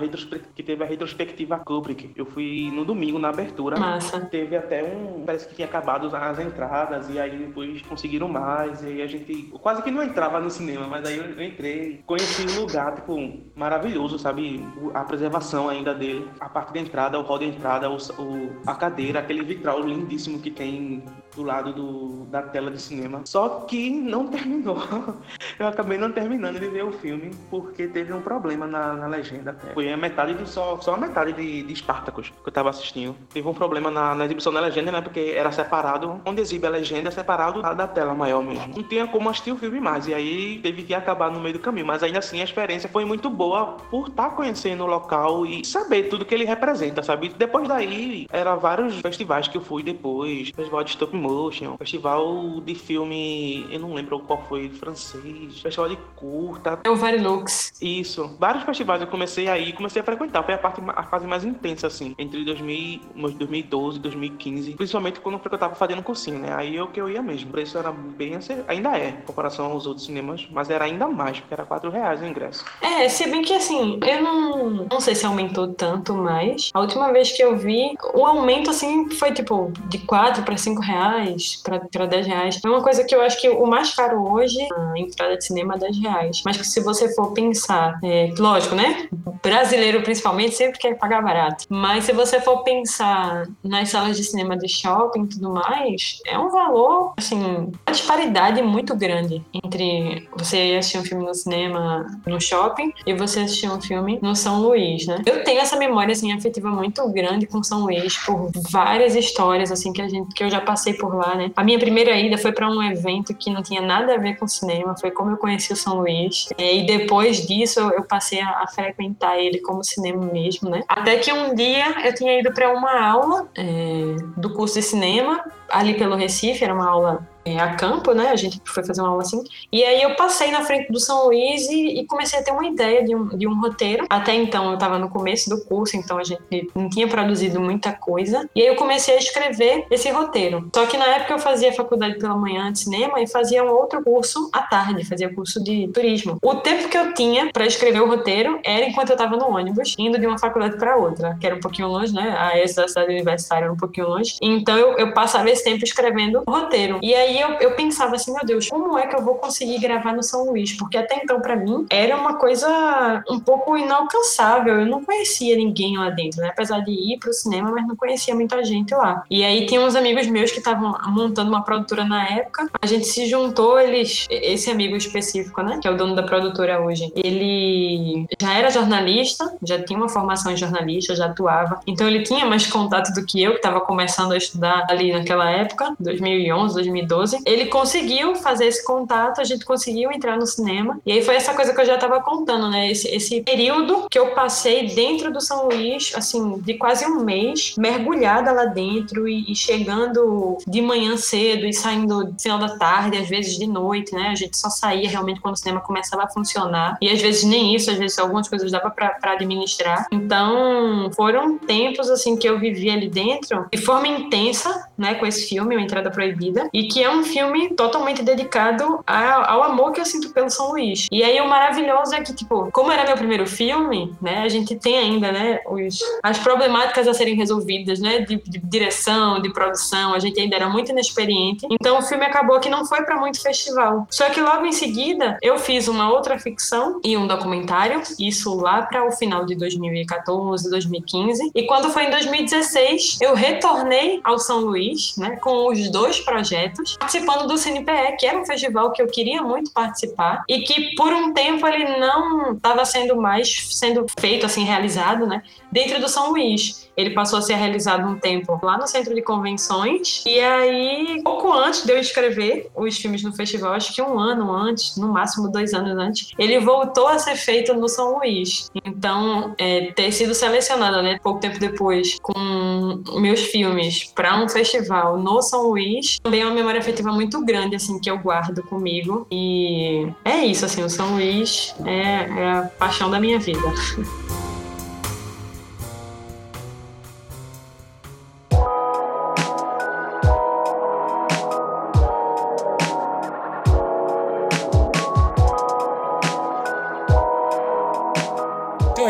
que 0.56 0.63
teve 0.63 0.84
a 0.84 0.88
retrospectiva 0.88 1.60
Kubrick. 1.60 2.13
Eu 2.15 2.25
fui 2.25 2.72
no 2.72 2.86
domingo, 2.86 3.17
na 3.17 3.29
abertura. 3.29 3.77
Massa. 3.77 4.22
Teve 4.22 4.56
até 4.56 4.84
um. 4.84 5.24
Parece 5.25 5.48
que 5.48 5.56
tinha 5.56 5.67
acabado 5.67 6.15
as 6.15 6.39
entradas, 6.39 7.10
e 7.10 7.20
aí 7.20 7.38
depois 7.38 7.82
conseguiram 7.82 8.27
mais. 8.27 8.84
E 8.84 8.88
aí 8.88 9.01
a 9.01 9.08
gente 9.08 9.51
quase 9.62 9.82
que 9.82 9.91
não 9.91 10.03
entrava 10.03 10.39
no 10.39 10.50
cinema, 10.50 10.88
mas 10.88 11.06
aí 11.06 11.17
eu 11.17 11.44
entrei. 11.44 12.03
Conheci 12.06 12.46
um 12.58 12.62
lugar, 12.62 12.96
tipo, 12.96 13.17
maravilhoso, 13.56 14.20
sabe? 14.20 14.63
A 14.94 15.03
preservação 15.03 15.70
ainda 15.70 15.94
dele. 15.94 16.27
A 16.39 16.48
parte 16.48 16.74
da 16.74 16.79
entrada, 16.79 17.20
o 17.20 17.24
hall 17.24 17.39
de 17.39 17.46
entrada, 17.46 17.89
o, 17.89 17.96
o, 17.96 18.62
a 18.65 18.75
cadeira, 18.75 19.20
aquele 19.20 19.44
vitral 19.44 19.82
lindíssimo 19.82 20.39
que 20.39 20.51
tem 20.51 21.03
do 21.36 21.44
lado 21.44 21.74
do, 21.74 22.25
da 22.25 22.41
tela 22.41 22.72
de 22.72 22.82
cinema. 22.82 23.22
Só 23.25 23.62
que 23.62 23.89
não 23.89 24.27
terminou. 24.27 24.77
Eu 25.60 25.67
acabei 25.67 25.98
não 25.98 26.12
terminando 26.12 26.26
terminando 26.27 26.60
de 26.60 26.67
ver 26.67 26.84
o 26.84 26.91
filme 26.91 27.31
porque 27.50 27.88
teve 27.88 28.12
um 28.13 28.22
problema 28.22 28.67
na, 28.67 28.93
na 28.93 29.07
legenda. 29.07 29.57
Foi 29.74 29.91
a 29.91 29.98
metade 29.98 30.34
do 30.34 30.46
só, 30.46 30.77
só 30.81 30.93
a 30.93 30.98
metade 30.98 31.34
de, 31.34 31.63
de 31.63 31.75
Spartacus 31.75 32.29
que 32.29 32.50
eu 32.50 32.53
tava 32.53 32.69
assistindo. 32.69 33.15
Teve 33.34 33.48
um 33.48 33.53
problema 33.53 33.89
na, 33.89 34.13
na 34.13 34.25
exibição 34.25 34.51
da 34.51 34.60
legenda, 34.60 34.91
né? 34.91 35.01
Porque 35.01 35.34
era 35.36 35.51
separado, 35.51 36.22
onde 36.25 36.41
exibe 36.41 36.67
a 36.67 36.69
legenda 36.69 37.07
é 37.07 37.12
separado 37.12 37.62
da, 37.62 37.74
da 37.74 37.88
tela 37.88 38.13
maior 38.13 38.43
mesmo. 38.43 38.75
Não 38.75 38.84
tinha 38.84 39.07
como 39.07 39.29
assistir 39.29 39.51
o 39.51 39.57
filme 39.57 39.79
mais. 39.79 40.07
E 40.07 40.13
aí 40.13 40.60
teve 40.62 40.84
que 40.84 40.93
acabar 40.93 41.31
no 41.31 41.39
meio 41.39 41.53
do 41.53 41.60
caminho. 41.60 41.86
Mas 41.86 42.03
ainda 42.03 42.19
assim 42.19 42.41
a 42.41 42.43
experiência 42.43 42.89
foi 42.89 43.05
muito 43.05 43.29
boa 43.29 43.77
por 43.89 44.10
estar 44.10 44.29
tá 44.29 44.36
conhecendo 44.36 44.84
o 44.84 44.88
local 44.88 45.46
e 45.46 45.65
saber 45.65 46.03
tudo 46.03 46.25
que 46.25 46.36
ele 46.36 46.46
representa, 46.46 47.01
sabe? 47.01 47.29
Depois 47.29 47.67
daí, 47.67 48.27
era 48.31 48.55
vários 48.55 49.00
festivais 49.00 49.48
que 49.48 49.57
eu 49.57 49.62
fui 49.62 49.81
depois. 49.81 50.50
Festival 50.50 50.84
de 50.84 50.89
stop 50.91 51.15
motion, 51.15 51.77
festival 51.77 52.62
de 52.62 52.75
filme, 52.75 53.65
eu 53.72 53.79
não 53.79 53.93
lembro 53.93 54.19
qual 54.19 54.43
foi, 54.48 54.69
francês, 54.69 55.60
festival 55.62 55.89
de 55.89 55.98
curta. 56.18 56.80
É 56.84 56.90
o 56.90 56.96
Varilux. 56.96 57.74
Isso. 57.82 58.36
Vários 58.40 58.64
festivais 58.64 59.02
eu 59.02 59.08
comecei 59.08 59.48
aí, 59.48 59.72
comecei 59.72 60.02
a 60.02 60.06
frequentar. 60.06 60.44
Foi 60.44 60.54
a 60.54 60.58
parte 60.58 60.82
a 60.88 61.04
fase 61.04 61.26
mais 61.28 61.46
intensa, 61.46 61.88
assim, 61.88 62.16
entre 62.18 62.44
2000, 62.44 63.02
2012 63.16 63.98
e 63.98 64.02
2015. 64.02 64.74
Principalmente 64.74 65.20
quando 65.20 65.40
eu 65.44 65.58
tava 65.58 65.76
fazendo 65.76 66.02
cursinho, 66.02 66.40
né? 66.40 66.54
Aí 66.54 66.76
eu 66.76 66.88
que 66.88 67.00
eu 67.00 67.10
ia 67.10 67.22
mesmo. 67.22 67.50
O 67.50 67.52
preço 67.52 67.78
era 67.78 67.92
bem, 67.92 68.38
ainda 68.68 68.98
é, 68.98 69.10
em 69.10 69.26
comparação 69.26 69.68
aos 69.72 69.86
outros 69.86 70.06
cinemas, 70.06 70.48
mas 70.52 70.70
era 70.70 70.86
ainda 70.86 71.08
mais, 71.08 71.40
porque 71.40 71.54
era 71.54 71.66
4 71.66 71.90
reais 71.90 72.22
o 72.22 72.26
ingresso. 72.26 72.66
É, 72.82 73.08
se 73.08 73.28
bem 73.30 73.42
que 73.42 73.54
assim, 73.54 74.00
eu 74.06 74.22
não, 74.22 74.88
não 74.92 75.00
sei 75.00 75.16
se 75.16 75.26
aumentou 75.26 75.68
tanto 75.74 76.16
mais. 76.16 76.72
A 76.74 76.82
última 76.82 77.12
vez 77.12 77.32
que 77.32 77.44
eu 77.44 77.58
vi, 77.58 77.94
o 78.14 78.26
aumento 78.26 78.70
assim 78.70 79.10
foi 79.12 79.32
tipo 79.32 79.72
de 79.88 80.00
4 80.00 80.44
para 80.44 80.58
5 80.58 80.82
reais, 80.82 81.62
para 81.64 82.06
10 82.06 82.28
reais. 82.28 82.60
É 82.64 82.68
uma 82.68 82.82
coisa 82.82 83.04
que 83.04 83.14
eu 83.14 83.22
acho 83.22 83.40
que 83.40 83.50
o 83.50 83.66
mais 83.66 83.94
caro 83.94 84.32
hoje, 84.32 84.58
a 84.74 84.94
entrada 84.98 85.38
de 85.38 85.46
cinema 85.46 85.76
é 85.76 85.78
10 85.78 86.00
reais. 86.00 86.07
Mas 86.46 86.58
que 86.58 86.66
se 86.66 86.82
você 86.82 87.14
for 87.14 87.34
pensar, 87.34 88.00
é, 88.04 88.34
lógico, 88.38 88.76
né? 88.76 89.08
Brasileiro 89.44 90.02
principalmente 90.02 90.56
sempre 90.56 90.80
quer 90.80 90.98
pagar 90.98 91.22
barato. 91.22 91.66
Mas 91.70 92.06
se 92.06 92.14
você 92.14 92.40
for 92.40 92.64
pensar 92.64 93.46
nas 93.64 93.90
salas 93.90 94.18
de 94.18 94.24
cinema 94.24 94.58
de 94.58 94.68
shopping 94.68 95.24
e 95.24 95.28
tudo 95.28 95.54
mais, 95.54 96.20
é 96.26 96.38
um 96.38 96.50
valor, 96.50 97.14
assim, 97.18 97.36
uma 97.36 97.92
disparidade 97.92 98.62
muito 98.62 98.96
grande 98.96 99.44
entre 99.54 100.28
você 100.36 100.78
assistir 100.80 101.00
um 101.00 101.04
filme 101.04 101.26
no 101.26 101.34
cinema 101.34 102.06
no 102.26 102.40
shopping 102.40 102.94
e 103.06 103.14
você 103.14 103.42
assistir 103.42 103.70
um 103.70 103.82
filme 103.82 104.20
no 104.22 104.36
São 104.36 104.62
Luís, 104.62 105.06
né? 105.06 105.22
Eu 105.26 105.44
tenho 105.44 105.60
essa 105.60 105.76
memória, 105.76 106.12
assim, 106.12 106.32
afetiva 106.32 106.70
muito 106.70 107.08
grande 107.12 107.46
com 107.46 107.64
São 107.64 107.82
Luís 107.82 108.18
por 108.18 108.52
várias 108.70 109.16
histórias, 109.16 109.72
assim, 109.72 109.94
que 109.94 110.02
a 110.02 110.08
gente, 110.08 110.34
que 110.34 110.44
eu 110.44 110.50
já 110.50 110.62
passei 110.62 110.94
por 110.94 111.16
lá, 111.16 111.36
né? 111.36 111.52
A 111.56 111.64
minha 111.64 111.80
primeira 111.80 112.18
ida 112.18 112.38
foi 112.38 112.52
para 112.52 112.70
um 112.70 112.82
evento 112.84 113.34
que 113.34 113.50
não 113.50 113.62
tinha 113.62 113.82
nada 113.82 114.16
a 114.16 114.18
ver 114.18 114.38
com 114.38 114.48
cinema, 114.48 114.96
foi 115.00 115.12
como 115.12 115.32
eu 115.32 115.38
conheci 115.38 115.74
o 115.74 115.76
São 115.76 115.97
Luís. 115.98 116.48
E 116.58 116.86
depois 116.86 117.46
disso 117.46 117.80
eu 117.80 118.04
passei 118.04 118.42
a, 118.42 118.63
a 118.63 118.68
frequentar 118.68 119.38
ele 119.38 119.60
como 119.60 119.84
cinema 119.84 120.25
mesmo, 120.25 120.70
né? 120.70 120.82
Até 120.88 121.18
que 121.18 121.32
um 121.32 121.54
dia 121.54 122.06
eu 122.06 122.13
tinha 122.13 122.39
ido 122.39 122.54
para 122.54 122.72
uma 122.74 123.00
aula 123.00 123.48
é, 123.58 124.16
do 124.36 124.54
curso 124.54 124.75
de 124.75 124.84
cinema 124.84 125.44
ali 125.70 125.96
pelo 125.96 126.16
Recife, 126.16 126.63
era 126.63 126.74
uma 126.74 126.89
aula 126.89 127.27
a 127.60 127.75
campo, 127.75 128.13
né? 128.13 128.30
A 128.30 128.36
gente 128.36 128.60
foi 128.66 128.84
fazer 128.84 129.01
uma 129.01 129.10
aula 129.10 129.22
assim. 129.22 129.44
E 129.72 129.84
aí 129.84 130.01
eu 130.01 130.16
passei 130.16 130.51
na 130.51 130.63
frente 130.63 130.92
do 130.92 131.00
São 131.00 131.25
Luís 131.25 131.68
e, 131.70 132.00
e 132.00 132.06
comecei 132.06 132.39
a 132.39 132.44
ter 132.44 132.51
uma 132.51 132.66
ideia 132.66 133.04
de 133.04 133.16
um, 133.16 133.27
de 133.27 133.48
um 133.48 133.60
roteiro. 133.60 134.06
Até 134.10 134.34
então 134.36 134.68
eu 134.70 134.74
estava 134.74 134.98
no 135.00 135.10
começo 135.10 135.50
do 135.50 135.63
curso, 135.66 135.96
então 135.96 136.18
a 136.18 136.24
gente 136.24 136.70
não 136.75 136.89
tinha 136.89 137.08
produzido 137.08 137.60
muita 137.60 137.94
coisa. 137.94 138.50
E 138.56 138.62
aí 138.62 138.68
eu 138.68 138.75
comecei 138.75 139.16
a 139.16 139.18
escrever 139.18 139.86
esse 139.89 140.10
roteiro. 140.10 140.70
Só 140.74 140.86
que 140.86 140.98
na 140.98 141.06
época 141.06 141.34
eu 141.34 141.39
fazia 141.39 141.74
faculdade 141.74 142.18
pela 142.18 142.36
manhã 142.36 142.72
de 142.72 142.80
cinema 142.80 143.22
e 143.22 143.27
fazia 143.27 143.63
um 143.63 143.70
outro 143.70 144.04
curso 144.04 144.50
à 144.51 144.62
tarde, 144.62 145.06
fazia 145.06 145.34
curso 145.34 145.63
de 145.63 145.88
turismo. 145.89 146.38
O 146.42 146.56
tempo 146.56 146.89
que 146.89 146.98
eu 146.98 147.13
tinha 147.13 147.51
para 147.51 147.66
escrever 147.66 148.01
o 148.01 148.08
roteiro 148.08 148.60
era 148.63 148.86
enquanto 148.86 149.10
eu 149.10 149.16
estava 149.16 149.38
no 149.38 149.50
ônibus, 149.50 149.96
indo 149.98 150.20
de 150.20 150.25
uma 150.25 150.38
faculdade 150.38 150.77
para 150.77 150.96
outra, 150.96 151.38
que 151.39 151.46
era 151.46 151.56
um 151.56 151.60
pouquinho 151.60 151.88
longe, 151.88 152.13
né? 152.13 152.36
A 152.38 152.58
essa 152.58 152.82
da 152.82 152.88
cidade 152.88 153.12
universitária 153.12 153.66
era 153.66 153.74
um 153.74 153.77
pouquinho 153.77 154.08
longe. 154.08 154.38
Então 154.42 154.77
eu, 154.77 154.98
eu 154.98 155.13
passava 155.13 155.50
esse 155.50 155.63
tempo 155.63 155.84
escrevendo 155.84 156.44
o 156.46 156.51
roteiro. 156.51 157.00
E 157.01 157.13
aí 157.13 157.37
eu, 157.39 157.53
eu 157.60 157.72
pensava 157.75 158.15
assim, 158.15 158.34
meu 158.34 158.46
Deus, 158.46 158.70
como 158.70 158.98
é 158.98 159.08
que 159.08 159.15
eu 159.15 159.22
vou 159.22 159.36
conseguir 159.36 159.79
gravar 159.79 160.13
no 160.13 160.24
São 160.24 160.46
Luís? 160.46 160.74
Porque 160.74 160.98
até 160.98 161.15
então, 161.15 161.41
para 161.41 161.56
mim, 161.56 161.86
era 161.89 162.15
uma 162.15 162.36
coisa 162.36 163.24
um 163.29 163.39
pouco 163.39 163.77
inalcançável. 163.77 164.79
Eu 164.79 164.86
não 164.86 165.03
conhecia 165.03 165.56
ninguém 165.56 165.98
lá 165.98 166.10
dentro, 166.10 166.41
né? 166.41 166.50
Apesar 166.50 166.79
de 166.82 166.91
ir 166.91 167.17
pro 167.20 167.34
cinema, 167.34 167.72
mas 167.72 167.88
não 167.88 167.96
conhecia 167.96 168.36
muita 168.36 168.63
gente 168.63 168.94
lá. 168.94 169.24
E 169.29 169.44
aí 169.44 169.65
tinha 169.65 169.82
uns 169.82 169.96
amigos 169.96 170.27
meus 170.27 170.51
que 170.51 170.60
estavam 170.60 170.96
montando 171.08 171.50
uma 171.50 171.63
produtora 171.63 172.03
na 172.03 172.27
época. 172.27 172.70
A 172.82 172.86
gente 172.86 173.06
se 173.06 173.25
juntou, 173.27 173.79
eles, 173.79 174.27
esse 174.29 174.70
amigo 174.70 174.96
específico, 174.96 175.62
né? 175.62 175.79
Que 175.82 175.88
é 175.88 175.91
o 175.91 175.98
dono 175.98 176.15
da 176.15 176.24
produtora 176.24 176.82
hoje. 176.82 177.12
Ele 177.15 178.25
já 178.39 178.53
era 178.53 178.70
jornalista, 178.70 179.58
já 179.63 179.82
tinha 179.82 179.98
uma 179.98 180.10
formação 180.10 180.51
em 180.51 180.58
jornalista, 180.58 181.15
já 181.15 181.25
atuava. 181.25 181.79
Então 181.86 182.08
ele 182.08 182.24
tinha 182.24 182.46
mais 182.46 182.67
contato 182.67 183.13
do 183.13 183.25
que 183.25 183.41
eu, 183.41 183.51
que 183.51 183.58
estava 183.58 183.82
começando 183.82 184.32
a 184.32 184.38
estudar 184.38 184.86
ali 184.89 185.12
naquela 185.12 185.50
época, 185.50 185.94
2011, 186.00 186.74
2012. 186.74 187.26
Ele 187.46 187.65
conseguiu 187.67 188.36
fazer 188.36 188.67
esse 188.67 188.84
contato, 188.86 189.41
a 189.41 189.43
gente 189.43 189.65
conseguiu 189.65 190.12
entrar 190.12 190.38
no 190.38 190.46
cinema. 190.46 191.00
E 191.05 191.12
aí 191.12 191.22
foi 191.24 191.36
essa 191.36 191.53
coisa 191.53 191.74
que 191.74 191.81
eu 191.81 191.86
já 191.86 191.96
estava 191.96 192.22
contando, 192.22 192.69
né? 192.69 192.91
Esse, 192.91 193.07
esse 193.07 193.41
período 193.41 194.07
que 194.10 194.19
eu 194.19 194.31
passei 194.31 194.88
dentro 194.88 195.31
do 195.31 195.41
São 195.41 195.68
Luís, 195.68 196.11
assim, 196.16 196.59
de 196.59 196.75
quase 196.75 197.05
um 197.05 197.24
mês, 197.24 197.75
mergulhada 197.77 198.51
lá 198.51 198.66
dentro 198.66 199.27
e, 199.27 199.51
e 199.51 199.55
chegando 199.55 200.57
de 200.68 200.81
manhã 200.81 201.18
cedo 201.18 201.66
e 201.66 201.74
saindo 201.74 202.07
no 202.07 202.40
final 202.40 202.59
da 202.59 202.77
tarde, 202.77 203.18
às 203.18 203.27
vezes 203.27 203.57
de 203.57 203.68
noite, 203.68 204.13
né? 204.13 204.29
A 204.29 204.35
gente 204.35 204.57
só 204.57 204.70
saía 204.70 205.09
realmente 205.09 205.40
quando 205.40 205.55
o 205.55 205.57
cinema 205.57 205.81
começava 205.81 206.24
a 206.24 206.27
funcionar. 206.27 206.98
E 207.01 207.09
às 207.09 207.22
vezes 207.22 207.44
nem 207.44 207.75
isso, 207.75 207.92
às 207.92 207.98
vezes 207.98 208.18
algumas 208.20 208.48
coisas 208.48 208.72
dava 208.72 208.90
para 208.90 209.18
administrar. 209.33 210.07
Então, 210.11 211.09
foram 211.16 211.57
tempos, 211.57 212.09
assim, 212.09 212.35
que 212.35 212.48
eu 212.48 212.59
vivi 212.59 212.90
ali 212.90 213.09
dentro 213.09 213.66
de 213.72 213.77
forma 213.77 214.07
intensa, 214.07 214.87
né? 214.98 215.16
Com 215.16 215.25
esse 215.25 215.48
filme, 215.48 215.75
O 215.75 215.79
Entrada 215.79 216.09
Proibida, 216.11 216.70
e 216.74 216.87
que 216.87 217.01
é 217.07 217.09
um 217.09 217.24
filme 217.24 217.70
totalmente 217.70 218.22
dedicado 218.22 219.00
ao 219.05 219.63
amor 219.63 219.93
que 219.93 220.01
eu 220.01 220.05
sinto 220.05 220.29
pelo 220.29 220.50
São 220.50 220.72
Luís. 220.72 221.07
E 221.11 221.24
aí 221.24 221.39
o 221.39 221.48
maravilhoso 221.48 222.13
é 222.13 222.22
que, 222.22 222.33
tipo, 222.33 222.70
como 222.72 222.91
era 222.91 223.05
meu 223.05 223.15
primeiro 223.15 223.48
filme, 223.48 224.13
né, 224.22 224.39
a 224.39 224.50
gente 224.50 224.75
tem 224.75 224.98
ainda, 224.98 225.31
né, 225.31 225.59
os, 225.65 226.00
as 226.22 226.37
problemáticas 226.37 227.07
a 227.07 227.13
serem 227.13 227.35
resolvidas, 227.35 228.00
né, 228.00 228.20
de, 228.20 228.35
de 228.37 228.59
direção, 228.59 229.41
de 229.41 229.51
produção, 229.51 230.13
a 230.13 230.20
gente 230.20 230.39
ainda 230.39 230.55
era 230.55 230.67
muito 230.67 230.91
inexperiente. 230.91 231.65
Então 231.72 232.00
o 232.00 232.01
filme 232.01 232.25
acabou 232.25 232.59
que 232.59 232.70
não 232.70 232.85
foi 232.85 233.03
para 233.03 233.17
muito 233.17 233.41
festival. 233.41 234.05
Só 234.09 234.29
que 234.29 234.41
logo 234.41 234.65
em 234.65 234.74
seguida 234.74 235.37
eu 235.41 235.57
fiz 235.57 235.87
uma 235.87 236.11
outra 236.11 236.37
ficção 236.37 237.00
e 237.03 237.15
um 237.15 237.25
documentário, 237.25 238.01
isso 238.20 238.53
lá 238.55 238.81
para 238.81 239.07
o 239.07 239.11
final 239.11 239.46
de 239.46 239.55
2014, 239.55 240.70
2015. 240.70 241.51
E 241.55 241.63
quando 241.65 241.89
foi 241.89 242.05
em 242.05 242.09
2016, 242.09 243.20
eu 243.22 243.33
retornei 243.33 244.20
ao 244.24 244.37
São 244.37 244.59
Luís, 244.59 245.15
né, 245.17 245.37
com 245.37 245.72
os 245.72 245.89
dois 245.89 246.20
projetos, 246.20 246.97
participando 247.00 247.48
do 247.48 247.57
CNPE, 247.57 248.18
que 248.20 248.25
era 248.25 248.38
um 248.38 248.46
festival 248.46 248.92
que 248.92 249.01
eu 249.01 249.07
queria 249.07 249.42
muito 249.42 249.72
participar 249.72 250.44
e 250.48 250.62
que 250.62 250.96
por 250.96 251.12
um 251.14 251.33
tempo 251.33 251.66
ele 251.68 251.98
não 251.98 252.53
estava 252.53 252.83
sendo 252.86 253.16
mais 253.16 253.68
sendo 253.72 254.05
feito 254.20 254.46
assim 254.46 254.64
realizado, 254.64 255.25
né, 255.25 255.42
dentro 255.72 256.00
do 256.00 256.10
São 256.10 256.31
Luís. 256.31 256.88
Ele 256.98 257.12
passou 257.12 257.38
a 257.38 257.42
ser 257.44 257.53
realizado 257.53 258.07
um 258.07 258.18
tempo 258.18 258.60
lá 258.64 258.77
no 258.77 258.88
centro 258.88 259.14
de 259.14 259.22
convenções. 259.22 260.24
E 260.25 260.40
aí, 260.40 261.22
pouco 261.24 261.53
antes 261.53 261.86
de 261.86 261.92
eu 261.92 262.00
escrever 262.00 262.72
os 262.75 262.98
filmes 262.98 263.22
no 263.22 263.31
festival, 263.36 263.74
acho 263.74 263.94
que 263.94 264.01
um 264.01 264.18
ano 264.18 264.51
antes, 264.51 264.98
no 264.98 265.07
máximo 265.10 265.48
dois 265.51 265.75
anos 265.75 265.96
antes, 265.96 266.31
ele 266.40 266.60
voltou 266.60 267.07
a 267.07 267.20
ser 267.20 267.36
feito 267.36 267.74
no 267.75 267.88
São 267.88 268.18
Luís. 268.18 268.72
Então, 268.83 269.53
é, 269.60 269.92
ter 269.92 270.12
sido 270.12 270.33
selecionada, 270.33 271.03
né, 271.03 271.20
pouco 271.22 271.40
tempo 271.40 271.60
depois, 271.60 272.18
com 272.20 273.03
meus 273.20 273.42
filmes 273.42 274.05
para 274.16 274.44
um 274.44 274.50
festival 274.50 275.18
no 275.18 275.40
São 275.44 275.68
Luís, 275.68 276.20
também 276.24 276.42
é 276.42 276.46
uma 276.46 276.55
memória 276.55 276.81
afetiva 276.88 277.12
muito 277.12 277.44
grande, 277.44 277.76
assim, 277.76 278.00
que 278.00 278.10
eu 278.10 278.18
guardo 278.18 278.64
comigo. 278.64 279.28
E 279.30 280.08
é 280.24 280.46
isso, 280.46 280.66
assim, 280.66 280.84
o 280.84 280.90
São 280.90 281.16
Luís 281.16 281.76
é, 281.86 282.42
é 282.42 282.52
a 282.52 282.62
paixão 282.64 283.10
da 283.10 283.20
minha 283.20 283.40
vida. 283.40 283.60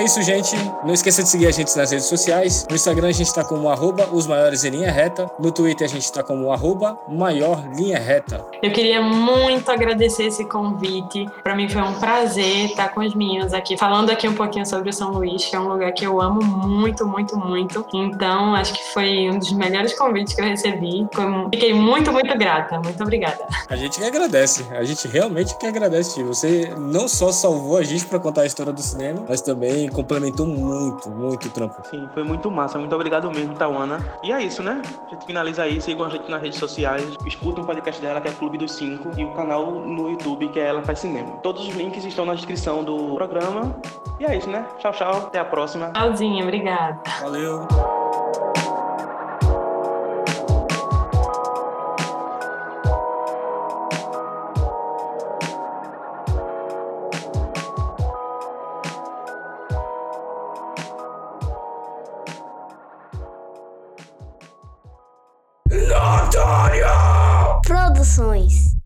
isso, 0.07 0.21
gente. 0.21 0.55
Não 0.85 0.93
esqueça 0.93 1.21
de 1.21 1.27
seguir 1.27 1.47
a 1.47 1.51
gente 1.51 1.75
nas 1.75 1.91
redes 1.91 2.05
sociais. 2.05 2.65
No 2.69 2.75
Instagram 2.75 3.09
a 3.09 3.11
gente 3.11 3.33
tá 3.33 3.43
como 3.43 3.69
arroba 3.69 4.07
os 4.13 4.25
maiores 4.25 4.63
em 4.63 4.69
linha 4.69 4.89
reta. 4.89 5.29
No 5.37 5.51
Twitter 5.51 5.85
a 5.85 5.89
gente 5.89 6.09
tá 6.09 6.23
como 6.23 6.49
arroba 6.49 6.97
maior 7.09 7.61
linha 7.75 7.99
reta. 7.99 8.45
Eu 8.63 8.71
queria 8.71 9.01
muito 9.01 9.69
agradecer 9.69 10.27
esse 10.27 10.45
convite. 10.45 11.25
Para 11.43 11.55
mim 11.55 11.67
foi 11.67 11.81
um 11.81 11.93
prazer 11.95 12.67
estar 12.67 12.89
com 12.93 13.01
os 13.01 13.13
meninos 13.13 13.53
aqui, 13.53 13.77
falando 13.77 14.09
aqui 14.09 14.29
um 14.29 14.33
pouquinho 14.33 14.65
sobre 14.65 14.89
o 14.89 14.93
São 14.93 15.11
Luís, 15.11 15.45
que 15.45 15.55
é 15.57 15.59
um 15.59 15.67
lugar 15.67 15.91
que 15.91 16.05
eu 16.05 16.21
amo 16.21 16.41
muito, 16.41 17.05
muito, 17.05 17.37
muito. 17.37 17.85
Então, 17.93 18.55
acho 18.55 18.73
que 18.73 18.93
foi 18.93 19.29
um 19.29 19.37
dos 19.37 19.51
melhores 19.51 19.93
convites 19.97 20.33
que 20.33 20.39
eu 20.39 20.45
recebi. 20.45 21.05
Fiquei 21.51 21.73
muito, 21.73 22.13
muito 22.13 22.37
grata. 22.37 22.79
Muito 22.79 23.03
obrigada. 23.03 23.45
A 23.69 23.75
gente 23.75 23.99
que 23.99 24.05
agradece. 24.05 24.65
A 24.71 24.85
gente 24.85 25.05
realmente 25.09 25.57
que 25.57 25.65
agradece. 25.65 26.23
Você 26.23 26.73
não 26.77 27.09
só 27.09 27.29
salvou 27.33 27.75
a 27.75 27.83
gente 27.83 28.05
para 28.05 28.19
contar 28.19 28.43
a 28.43 28.45
história 28.45 28.71
do 28.71 28.81
cinema, 28.81 29.25
mas 29.27 29.41
também 29.41 29.89
complementou 29.97 30.45
muito, 30.45 31.09
muito 31.09 31.47
o 31.47 31.49
trampo. 31.49 31.81
Sim, 31.89 32.07
foi 32.13 32.23
muito 32.23 32.51
massa. 32.51 32.77
Muito 32.77 32.93
obrigado 32.93 33.31
mesmo, 33.31 33.55
Tawana. 33.55 33.97
E 34.23 34.31
é 34.31 34.43
isso, 34.43 34.61
né? 34.61 34.79
A 35.07 35.09
gente 35.09 35.25
finaliza 35.25 35.63
aí. 35.63 35.81
Sigam 35.81 36.05
a 36.05 36.09
gente 36.09 36.29
nas 36.29 36.39
redes 36.39 36.59
sociais. 36.59 37.17
Escutem 37.25 37.63
o 37.63 37.65
podcast 37.65 37.99
dela, 37.99 38.21
que 38.21 38.27
é 38.27 38.31
Clube 38.31 38.59
dos 38.59 38.73
Cinco, 38.73 39.09
e 39.17 39.23
o 39.23 39.31
canal 39.31 39.71
no 39.71 40.11
YouTube, 40.11 40.49
que 40.49 40.59
é 40.59 40.67
Ela 40.67 40.83
Faz 40.83 40.99
Cinema. 40.99 41.37
Todos 41.41 41.67
os 41.67 41.73
links 41.73 42.05
estão 42.05 42.25
na 42.25 42.35
descrição 42.35 42.83
do 42.83 43.15
programa. 43.15 43.75
E 44.19 44.25
é 44.25 44.37
isso, 44.37 44.49
né? 44.49 44.65
Tchau, 44.77 44.91
tchau. 44.91 45.17
Até 45.27 45.39
a 45.39 45.45
próxima. 45.45 45.91
Tchauzinho, 45.91 46.43
obrigada. 46.43 46.99
Valeu. 47.19 47.67